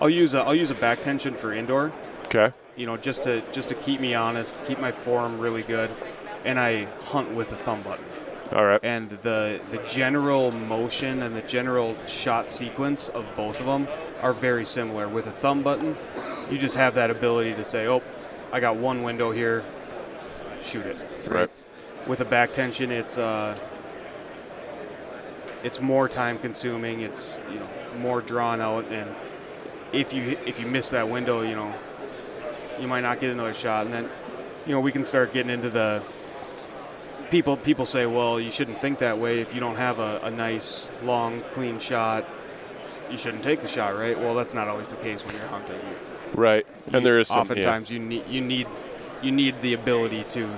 I'll 0.00 0.08
use 0.08 0.32
a 0.34 0.40
I'll 0.40 0.54
use 0.54 0.70
a 0.70 0.74
back 0.76 1.00
tension 1.02 1.34
for 1.34 1.52
indoor, 1.52 1.92
Okay. 2.26 2.52
you 2.76 2.86
know, 2.86 2.96
just 2.96 3.24
to 3.24 3.42
just 3.52 3.68
to 3.70 3.74
keep 3.74 4.00
me 4.00 4.14
honest, 4.14 4.56
keep 4.66 4.78
my 4.78 4.92
form 4.92 5.40
really 5.40 5.62
good, 5.62 5.90
and 6.44 6.58
I 6.60 6.84
hunt 7.10 7.32
with 7.34 7.50
a 7.52 7.56
thumb 7.56 7.82
button. 7.82 8.04
All 8.52 8.64
right. 8.64 8.78
And 8.84 9.10
the 9.10 9.60
the 9.72 9.78
general 9.88 10.52
motion 10.52 11.22
and 11.22 11.34
the 11.34 11.42
general 11.42 11.96
shot 12.06 12.48
sequence 12.48 13.08
of 13.08 13.28
both 13.34 13.58
of 13.58 13.66
them 13.66 13.88
are 14.22 14.32
very 14.32 14.64
similar. 14.64 15.08
With 15.08 15.26
a 15.26 15.32
thumb 15.32 15.62
button, 15.62 15.96
you 16.50 16.58
just 16.58 16.76
have 16.76 16.94
that 16.94 17.10
ability 17.10 17.54
to 17.54 17.64
say, 17.64 17.88
"Oh, 17.88 18.00
I 18.52 18.60
got 18.60 18.76
one 18.76 19.02
window 19.02 19.32
here, 19.32 19.64
shoot 20.62 20.86
it." 20.86 20.96
Right. 21.26 21.50
With 22.06 22.20
a 22.20 22.24
back 22.24 22.52
tension, 22.52 22.92
it's 22.92 23.16
uh, 23.18 23.56
it's 25.64 25.80
more 25.80 26.08
time 26.08 26.38
consuming. 26.38 27.00
It's 27.00 27.36
you 27.52 27.58
know 27.58 27.68
more 27.98 28.20
drawn 28.20 28.60
out, 28.60 28.84
and 28.92 29.12
if 29.92 30.12
you 30.14 30.38
if 30.46 30.60
you 30.60 30.66
miss 30.66 30.90
that 30.90 31.08
window, 31.08 31.42
you 31.42 31.56
know 31.56 31.74
you 32.80 32.86
might 32.86 33.00
not 33.00 33.20
get 33.20 33.30
another 33.30 33.54
shot, 33.54 33.86
and 33.86 33.94
then 33.94 34.08
you 34.66 34.72
know 34.72 34.80
we 34.80 34.92
can 34.92 35.02
start 35.02 35.32
getting 35.32 35.50
into 35.50 35.70
the 35.70 36.02
people. 37.30 37.56
People 37.56 37.86
say, 37.86 38.06
well, 38.06 38.38
you 38.38 38.50
shouldn't 38.50 38.78
think 38.78 38.98
that 38.98 39.18
way. 39.18 39.40
If 39.40 39.54
you 39.54 39.60
don't 39.60 39.76
have 39.76 39.98
a, 39.98 40.20
a 40.22 40.30
nice 40.30 40.90
long 41.02 41.40
clean 41.52 41.78
shot, 41.80 42.24
you 43.10 43.18
shouldn't 43.18 43.42
take 43.42 43.60
the 43.60 43.68
shot, 43.68 43.96
right? 43.96 44.18
Well, 44.18 44.34
that's 44.34 44.54
not 44.54 44.68
always 44.68 44.88
the 44.88 44.96
case 44.96 45.24
when 45.24 45.34
you're 45.36 45.46
hunting. 45.46 45.80
Right. 46.34 46.66
You- 46.90 46.96
And 46.98 47.06
there 47.06 47.18
is 47.18 47.28
some, 47.28 47.38
yeah. 47.38 47.42
oftentimes 47.42 47.90
you 47.90 47.98
need 47.98 48.26
you 48.28 48.40
need 48.40 48.66
you 49.22 49.32
need 49.32 49.60
the 49.62 49.72
ability 49.72 50.24
to 50.30 50.48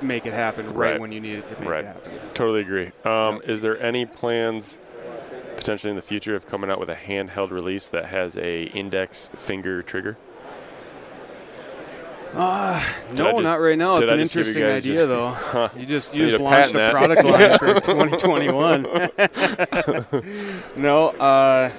make 0.00 0.26
it 0.26 0.32
happen 0.34 0.66
right, 0.74 0.92
Right. 0.92 1.00
when 1.00 1.12
you 1.12 1.20
need 1.20 1.36
it 1.38 1.48
to 1.48 1.60
make 1.60 1.68
Right. 1.68 1.84
it 1.84 1.86
happen. 1.86 2.12
Totally 2.34 2.60
agree. 2.62 2.92
Um, 3.04 3.36
Yep. 3.36 3.48
Is 3.48 3.62
there 3.62 3.80
any 3.82 4.06
plans 4.06 4.78
potentially 5.56 5.90
in 5.90 5.96
the 5.96 6.02
future 6.02 6.34
of 6.34 6.46
coming 6.46 6.70
out 6.70 6.80
with 6.80 6.88
a 6.88 6.94
handheld 6.96 7.50
release 7.50 7.88
that 7.90 8.06
has 8.06 8.36
a 8.36 8.64
index 8.64 9.28
finger 9.36 9.82
trigger? 9.82 10.16
Did 12.32 12.38
No, 13.18 13.32
just- 13.32 13.42
not 13.42 13.60
right 13.60 13.76
now. 13.76 13.96
It's 13.98 14.10
I 14.10 14.14
an 14.14 14.20
just 14.20 14.32
give 14.34 14.46
you 14.56 14.64
interesting 14.64 14.64
idea, 14.64 14.94
just- 14.94 15.08
though. 15.08 15.28
Huh. 15.52 15.68
You 15.76 15.84
just 15.86 16.14
you 16.14 16.24
just 16.24 16.38
to 16.38 16.42
launched 16.42 16.74
a 16.74 16.90
product 16.90 17.24
line 17.24 17.58
for 17.58 17.74
2021. 17.80 18.82
no, 20.82 21.08
uh, 21.10 21.70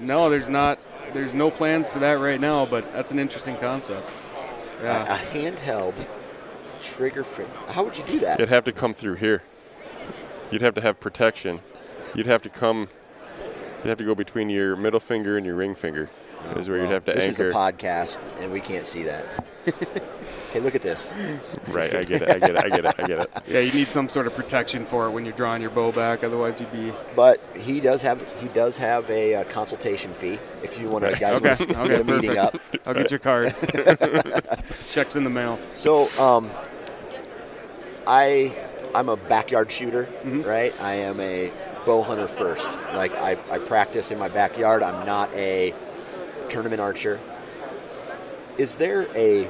no, 0.00 0.30
there's 0.30 0.48
not. 0.48 0.78
There's 1.12 1.34
no 1.34 1.50
plans 1.50 1.88
for 1.88 1.98
that 1.98 2.14
right 2.20 2.40
now, 2.40 2.64
but 2.64 2.90
that's 2.94 3.12
an 3.12 3.18
interesting 3.18 3.56
concept. 3.58 4.08
A 4.80 4.84
Yeah. 4.84 5.18
handheld 5.32 5.94
trigger 6.82 7.22
fin 7.22 7.46
How 7.68 7.84
would 7.84 7.96
you 7.96 8.02
do 8.04 8.18
that? 8.20 8.40
It'd 8.40 8.48
have 8.48 8.64
to 8.64 8.72
come 8.72 8.94
through 8.94 9.16
here. 9.16 9.42
You'd 10.52 10.62
have 10.62 10.74
to 10.74 10.80
have 10.80 11.00
protection. 11.00 11.60
You'd 12.14 12.26
have 12.26 12.42
to 12.42 12.48
come. 12.50 12.88
You'd 13.82 13.88
have 13.88 13.98
to 13.98 14.04
go 14.04 14.14
between 14.14 14.50
your 14.50 14.76
middle 14.76 15.00
finger 15.00 15.36
and 15.36 15.44
your 15.46 15.56
ring 15.56 15.74
finger. 15.74 16.08
is 16.56 16.68
where 16.68 16.78
you'd 16.80 16.90
have 16.90 17.04
to 17.06 17.14
this 17.14 17.24
anchor. 17.30 17.48
is 17.48 17.54
a 17.54 17.58
podcast, 17.58 18.18
and 18.40 18.52
we 18.52 18.60
can't 18.60 18.86
see 18.86 19.02
that. 19.04 19.24
hey, 20.52 20.60
look 20.60 20.74
at 20.74 20.82
this. 20.82 21.12
right. 21.68 21.94
I 21.94 22.02
get 22.02 22.22
it. 22.22 22.28
I 22.30 22.38
get 22.38 22.50
it. 22.50 22.56
I 22.64 22.68
get 22.68 22.84
it. 22.84 22.94
I 22.98 23.06
get 23.06 23.18
it. 23.20 23.30
Yeah, 23.48 23.60
you 23.60 23.72
need 23.72 23.88
some 23.88 24.08
sort 24.08 24.26
of 24.26 24.34
protection 24.36 24.84
for 24.86 25.06
it 25.06 25.10
when 25.10 25.24
you're 25.24 25.34
drawing 25.34 25.62
your 25.62 25.70
bow 25.70 25.90
back. 25.90 26.22
Otherwise, 26.22 26.60
you'd 26.60 26.70
be 26.72 26.92
But 27.16 27.40
he 27.56 27.80
does 27.80 28.02
have 28.02 28.24
he 28.40 28.48
does 28.48 28.76
have 28.78 29.08
a 29.10 29.36
uh, 29.36 29.44
consultation 29.44 30.12
fee 30.12 30.34
if 30.62 30.78
you 30.80 30.88
want 30.88 31.04
to 31.04 31.10
Right. 31.12 31.20
guys 31.20 31.34
okay. 31.36 31.48
want 31.48 31.58
to 31.58 31.80
Okay, 31.80 31.88
get 31.88 32.00
a 32.00 32.04
meeting 32.04 32.38
up. 32.38 32.56
I'll 32.86 32.94
get 32.94 33.10
your 33.10 33.20
card. 33.20 33.54
Checks 34.90 35.16
in 35.16 35.24
the 35.24 35.30
mail. 35.30 35.58
So, 35.74 36.08
um, 36.20 36.50
I 38.06 38.52
I'm 38.94 39.08
a 39.08 39.16
backyard 39.16 39.70
shooter, 39.72 40.04
Mm-hmm. 40.04 40.42
right? 40.42 40.74
I 40.82 40.94
am 40.94 41.18
a 41.20 41.50
bow 41.86 42.02
hunter 42.02 42.28
first. 42.28 42.68
Like 42.94 43.14
I, 43.16 43.32
I 43.50 43.58
practice 43.58 44.10
in 44.10 44.18
my 44.18 44.28
backyard. 44.28 44.82
I'm 44.82 45.06
not 45.06 45.32
a 45.34 45.74
tournament 46.48 46.80
archer. 46.80 47.18
Is 48.58 48.76
there 48.76 49.08
a 49.14 49.48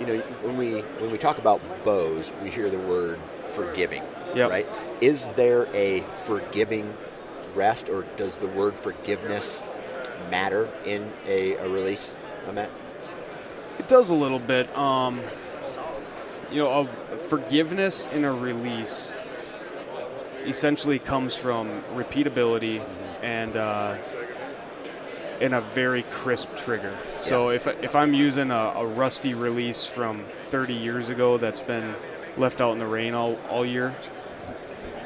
you 0.00 0.06
know 0.06 0.18
when 0.42 0.56
we 0.56 0.80
when 1.00 1.10
we 1.10 1.18
talk 1.18 1.38
about 1.38 1.60
bows, 1.84 2.32
we 2.42 2.50
hear 2.50 2.68
the 2.70 2.78
word 2.78 3.18
forgiving, 3.54 4.02
Yep. 4.34 4.50
right? 4.50 4.66
Is 5.00 5.26
there 5.34 5.66
a 5.74 6.00
forgiving 6.24 6.92
rest, 7.54 7.88
or 7.88 8.04
does 8.16 8.38
the 8.38 8.46
word 8.48 8.74
forgiveness 8.74 9.62
matter 10.30 10.68
in 10.86 11.10
a, 11.26 11.54
a 11.56 11.68
release, 11.68 12.16
Matt? 12.52 12.70
It 13.78 13.88
does 13.88 14.10
a 14.10 14.14
little 14.14 14.38
bit. 14.38 14.74
Um, 14.76 15.20
you 16.52 16.58
know, 16.58 16.70
of 16.70 16.90
forgiveness 17.22 18.06
in 18.12 18.24
a 18.24 18.32
release 18.32 19.12
essentially 20.46 20.98
comes 20.98 21.34
from 21.36 21.68
repeatability 21.94 22.84
and 23.22 23.56
uh, 23.56 23.96
and 25.40 25.54
a 25.54 25.60
very 25.60 26.02
crisp 26.10 26.54
trigger. 26.56 26.96
So 27.18 27.50
if 27.50 27.66
if 27.82 27.94
I'm 27.96 28.12
using 28.14 28.50
a, 28.50 28.72
a 28.76 28.86
rusty 28.86 29.34
release 29.34 29.86
from 29.86 30.20
30 30.46 30.74
years 30.74 31.08
ago 31.08 31.38
that's 31.38 31.60
been 31.60 31.94
left 32.36 32.60
out 32.60 32.72
in 32.72 32.78
the 32.78 32.86
rain 32.86 33.14
all, 33.14 33.38
all 33.50 33.64
year, 33.64 33.94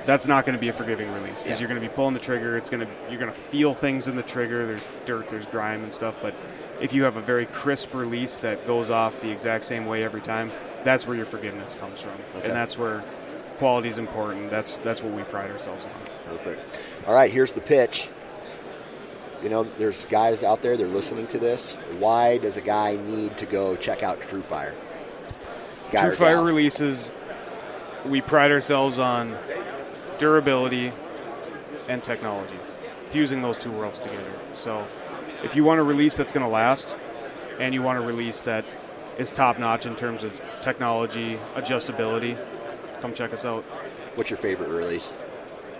that's 0.04 0.26
not 0.26 0.46
going 0.46 0.54
to 0.56 0.60
be 0.60 0.68
a 0.68 0.72
forgiving 0.72 1.12
release 1.12 1.42
because 1.42 1.58
Yeah. 1.58 1.58
you're 1.58 1.68
going 1.68 1.80
to 1.80 1.86
be 1.88 1.94
pulling 1.94 2.14
the 2.14 2.20
trigger. 2.20 2.56
It's 2.56 2.70
going 2.70 2.86
to 2.86 2.92
you're 3.08 3.20
going 3.20 3.32
to 3.32 3.38
feel 3.38 3.72
things 3.74 4.08
in 4.08 4.16
the 4.16 4.22
trigger. 4.22 4.66
There's 4.66 4.88
dirt, 5.04 5.30
there's 5.30 5.46
grime 5.46 5.82
and 5.84 5.92
stuff. 5.94 6.18
But 6.22 6.34
if 6.80 6.92
you 6.92 7.04
have 7.04 7.16
a 7.16 7.20
very 7.22 7.46
crisp 7.46 7.94
release 7.94 8.38
that 8.40 8.66
goes 8.66 8.90
off 8.90 9.20
the 9.20 9.30
exact 9.30 9.64
same 9.64 9.86
way 9.86 10.02
every 10.04 10.20
time, 10.20 10.50
that's 10.86 11.06
where 11.06 11.16
your 11.16 11.26
forgiveness 11.26 11.74
comes 11.74 12.00
from, 12.00 12.12
Okay. 12.36 12.46
and 12.46 12.56
that's 12.56 12.78
where 12.78 13.02
quality 13.58 13.88
is 13.88 13.98
important. 13.98 14.50
That's 14.50 14.78
that's 14.78 15.02
what 15.02 15.12
we 15.12 15.22
pride 15.24 15.50
ourselves 15.50 15.84
on. 15.84 15.90
Perfect. 16.36 16.80
All 17.06 17.14
right, 17.14 17.30
here's 17.30 17.52
the 17.52 17.60
pitch. 17.60 18.08
You 19.42 19.50
know, 19.50 19.64
there's 19.64 20.04
guys 20.06 20.42
out 20.42 20.62
there, 20.62 20.76
they're 20.76 20.86
listening 20.86 21.26
to 21.28 21.38
this. 21.38 21.74
Why 21.98 22.38
does 22.38 22.56
a 22.56 22.60
guy 22.62 22.96
need 22.96 23.36
to 23.36 23.46
go 23.46 23.76
check 23.76 24.02
out 24.02 24.20
TruFire? 24.20 24.72
Guy 25.92 26.04
TruFire 26.06 26.44
releases, 26.44 27.12
we 28.06 28.20
pride 28.20 28.50
ourselves 28.50 28.98
on 28.98 29.36
durability 30.18 30.90
and 31.88 32.02
technology, 32.02 32.56
fusing 33.06 33.42
those 33.42 33.58
two 33.58 33.70
worlds 33.70 34.00
together. 34.00 34.32
So, 34.54 34.84
if 35.44 35.54
you 35.54 35.64
want 35.64 35.80
a 35.80 35.82
release 35.82 36.16
that's 36.16 36.32
going 36.32 36.44
to 36.44 36.50
last, 36.50 36.96
and 37.60 37.74
you 37.74 37.82
want 37.82 37.98
a 37.98 38.02
release 38.02 38.42
that 38.42 38.64
is 39.18 39.32
top 39.32 39.58
notch 39.58 39.86
in 39.86 39.94
terms 39.94 40.22
of 40.22 40.40
technology, 40.62 41.38
adjustability, 41.54 42.36
come 43.00 43.12
check 43.12 43.32
us 43.32 43.44
out. 43.44 43.62
What's 44.14 44.30
your 44.30 44.38
favorite 44.38 44.70
release? 44.70 45.14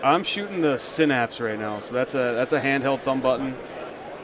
I'm 0.02 0.24
shooting 0.24 0.60
the 0.60 0.78
Synapse 0.78 1.40
right 1.40 1.58
now, 1.58 1.80
so 1.80 1.94
that's 1.94 2.14
a 2.14 2.34
that's 2.34 2.52
a 2.52 2.60
handheld 2.60 3.00
thumb 3.00 3.20
button, 3.20 3.54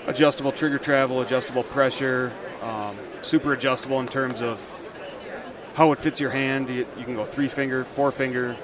adjustable 0.07 0.53
trigger 0.53 0.79
travel, 0.79 1.23
adjustable 1.23 1.65
pressure, 1.65 2.31
um, 2.63 2.97
super 3.23 3.53
adjustable 3.53 4.01
in 4.01 4.07
terms 4.07 4.43
of 4.43 4.61
how 5.75 5.93
it 5.93 5.99
fits 5.99 6.21
your 6.21 6.31
hand. 6.31 6.69
You, 6.69 6.87
you 6.97 7.05
can 7.05 7.15
go 7.15 7.25
three 7.25 7.49
finger, 7.49 7.85
four 7.85 8.13
finger. 8.13 8.57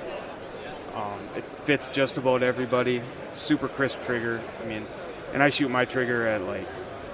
Um, 0.95 1.21
it 1.37 1.45
fits 1.45 1.91
just 1.91 2.19
about 2.19 2.43
everybody. 2.43 3.03
Super 3.33 3.69
crisp 3.69 4.01
trigger. 4.01 4.41
I 4.63 4.67
mean, 4.67 4.87
and 5.33 5.43
I 5.43 5.51
shoot 5.51 5.71
my 5.71 5.85
trigger 5.85 6.27
at 6.27 6.43
like 6.43 6.67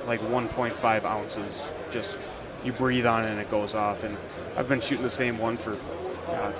like 0.06 0.20
1.5 0.20 1.04
ounces. 1.04 1.72
Just 1.90 2.18
you 2.64 2.72
breathe 2.72 3.06
on 3.06 3.24
it 3.24 3.30
and 3.30 3.40
it 3.40 3.50
goes 3.50 3.74
off. 3.74 4.04
And 4.04 4.16
I've 4.56 4.68
been 4.68 4.80
shooting 4.80 5.04
the 5.04 5.10
same 5.10 5.38
one 5.38 5.56
for 5.56 5.76
God, 6.26 6.54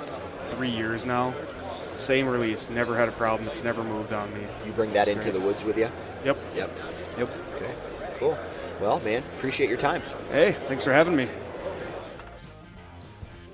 three 0.51 0.71
years 0.71 1.07
now. 1.07 1.35
Same 1.97 2.27
release, 2.27 2.71
never 2.71 2.97
had 2.97 3.09
a 3.09 3.13
problem. 3.13 3.49
It's 3.49 3.63
never 3.65 3.85
moved 3.85 4.13
on 4.13 4.33
me. 4.35 4.41
You 4.67 4.73
bring 4.73 4.93
that 4.95 5.09
into 5.09 5.31
the 5.31 5.41
woods 5.41 5.65
with 5.65 5.79
you? 5.79 5.89
Yep. 6.25 6.37
Yep. 6.55 6.71
Yep. 7.19 7.31
Okay. 7.57 7.75
Cool. 8.19 8.39
Well, 8.81 8.99
man, 9.01 9.23
appreciate 9.37 9.69
your 9.69 9.79
time. 9.79 10.03
Hey, 10.31 10.53
thanks 10.53 10.85
for 10.85 10.93
having 10.93 11.15
me. 11.15 11.29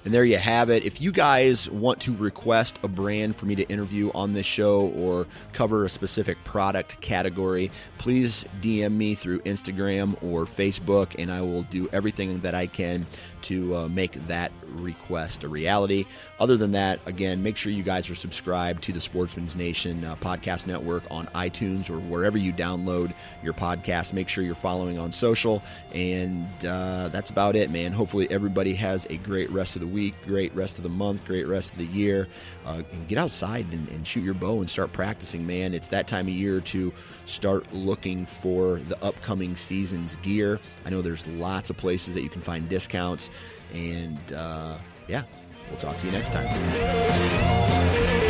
And 0.05 0.15
there 0.15 0.25
you 0.25 0.39
have 0.39 0.71
it. 0.71 0.85
If 0.85 1.01
you 1.01 1.13
guys 1.13 1.69
want 1.71 2.01
to 2.01 2.17
request 2.17 2.79
a 2.83 2.89
brand 2.89 3.37
for 3.37 3.45
me 3.45 3.55
to 3.57 3.65
interview 3.65 4.11
on 4.15 4.33
this 4.33 4.47
show 4.47 4.89
or 4.97 5.27
cover 5.53 5.85
a 5.85 5.91
specific 5.91 6.43
product 6.45 7.01
category, 7.03 7.71
please 7.99 8.47
DM 8.63 8.93
me 8.93 9.15
through 9.15 9.41
Instagram 9.41 10.15
or 10.23 10.47
Facebook, 10.47 11.15
and 11.19 11.31
I 11.31 11.43
will 11.43 11.65
do 11.65 11.89
everything 11.93 12.41
that 12.41 12.55
I 12.55 12.67
can 12.67 13.07
to 13.43 13.77
uh, 13.77 13.89
make 13.89 14.13
that 14.27 14.53
request 14.71 15.45
a 15.45 15.49
reality. 15.49 16.07
Other 16.39 16.57
than 16.57 16.73
that, 16.73 17.01
again, 17.07 17.43
make 17.43 17.57
sure 17.57 17.73
you 17.73 17.83
guys 17.83 18.09
are 18.11 18.15
subscribed 18.15 18.83
to 18.85 18.93
the 18.93 19.01
Sportsman's 19.01 19.57
Nation 19.57 20.05
uh, 20.05 20.17
podcast 20.17 20.67
network 20.67 21.03
on 21.11 21.27
iTunes 21.29 21.91
or 21.91 21.99
wherever 22.01 22.39
you 22.39 22.53
download 22.53 23.13
your 23.43 23.53
podcast. 23.53 24.13
Make 24.13 24.29
sure 24.29 24.45
you're 24.45 24.55
following 24.55 24.99
on 24.99 25.13
social, 25.13 25.63
and 25.93 26.47
uh, 26.65 27.09
that's 27.09 27.31
about 27.31 27.57
it, 27.57 27.71
man. 27.71 27.93
Hopefully, 27.93 28.31
everybody 28.31 28.75
has 28.75 29.07
a 29.11 29.17
great 29.19 29.51
rest 29.51 29.77
of 29.77 29.81
the 29.81 29.89
week, 29.89 30.15
great 30.25 30.55
rest 30.55 30.79
of 30.79 30.83
the 30.83 30.89
month, 30.89 31.25
great 31.25 31.47
rest 31.47 31.73
of 31.73 31.79
the 31.79 31.87
year. 31.87 32.29
Uh, 32.67 32.83
and 32.93 33.09
get 33.09 33.19
outside 33.19 33.67
and, 33.73 33.89
and 33.89 34.07
shoot 34.07 34.23
your 34.23 34.35
bow 34.35 34.61
and 34.61 34.69
start 34.71 34.93
practicing, 34.93 35.47
man. 35.47 35.75
It's 35.75 35.89
that 35.89 36.07
time 36.07 36.27
of 36.27 36.35
year 36.35 36.61
to 36.61 36.93
start 37.25 37.73
looking 37.73 38.27
for 38.27 38.79
the 38.79 39.03
upcoming 39.05 39.57
season's 39.57 40.17
gear. 40.17 40.61
I 40.85 40.91
know 40.91 41.03
there's 41.03 41.27
lots 41.27 41.71
of 41.71 41.77
places 41.77 42.15
that 42.15 42.23
you 42.23 42.29
can 42.29 42.43
find 42.43 42.69
discounts. 42.69 43.31
And 43.73 44.33
uh, 44.33 44.77
yeah, 45.09 45.23
we'll 45.69 45.79
talk 45.79 45.99
to 46.01 46.07
you 46.07 46.13
next 46.13 46.33
time. 46.33 48.30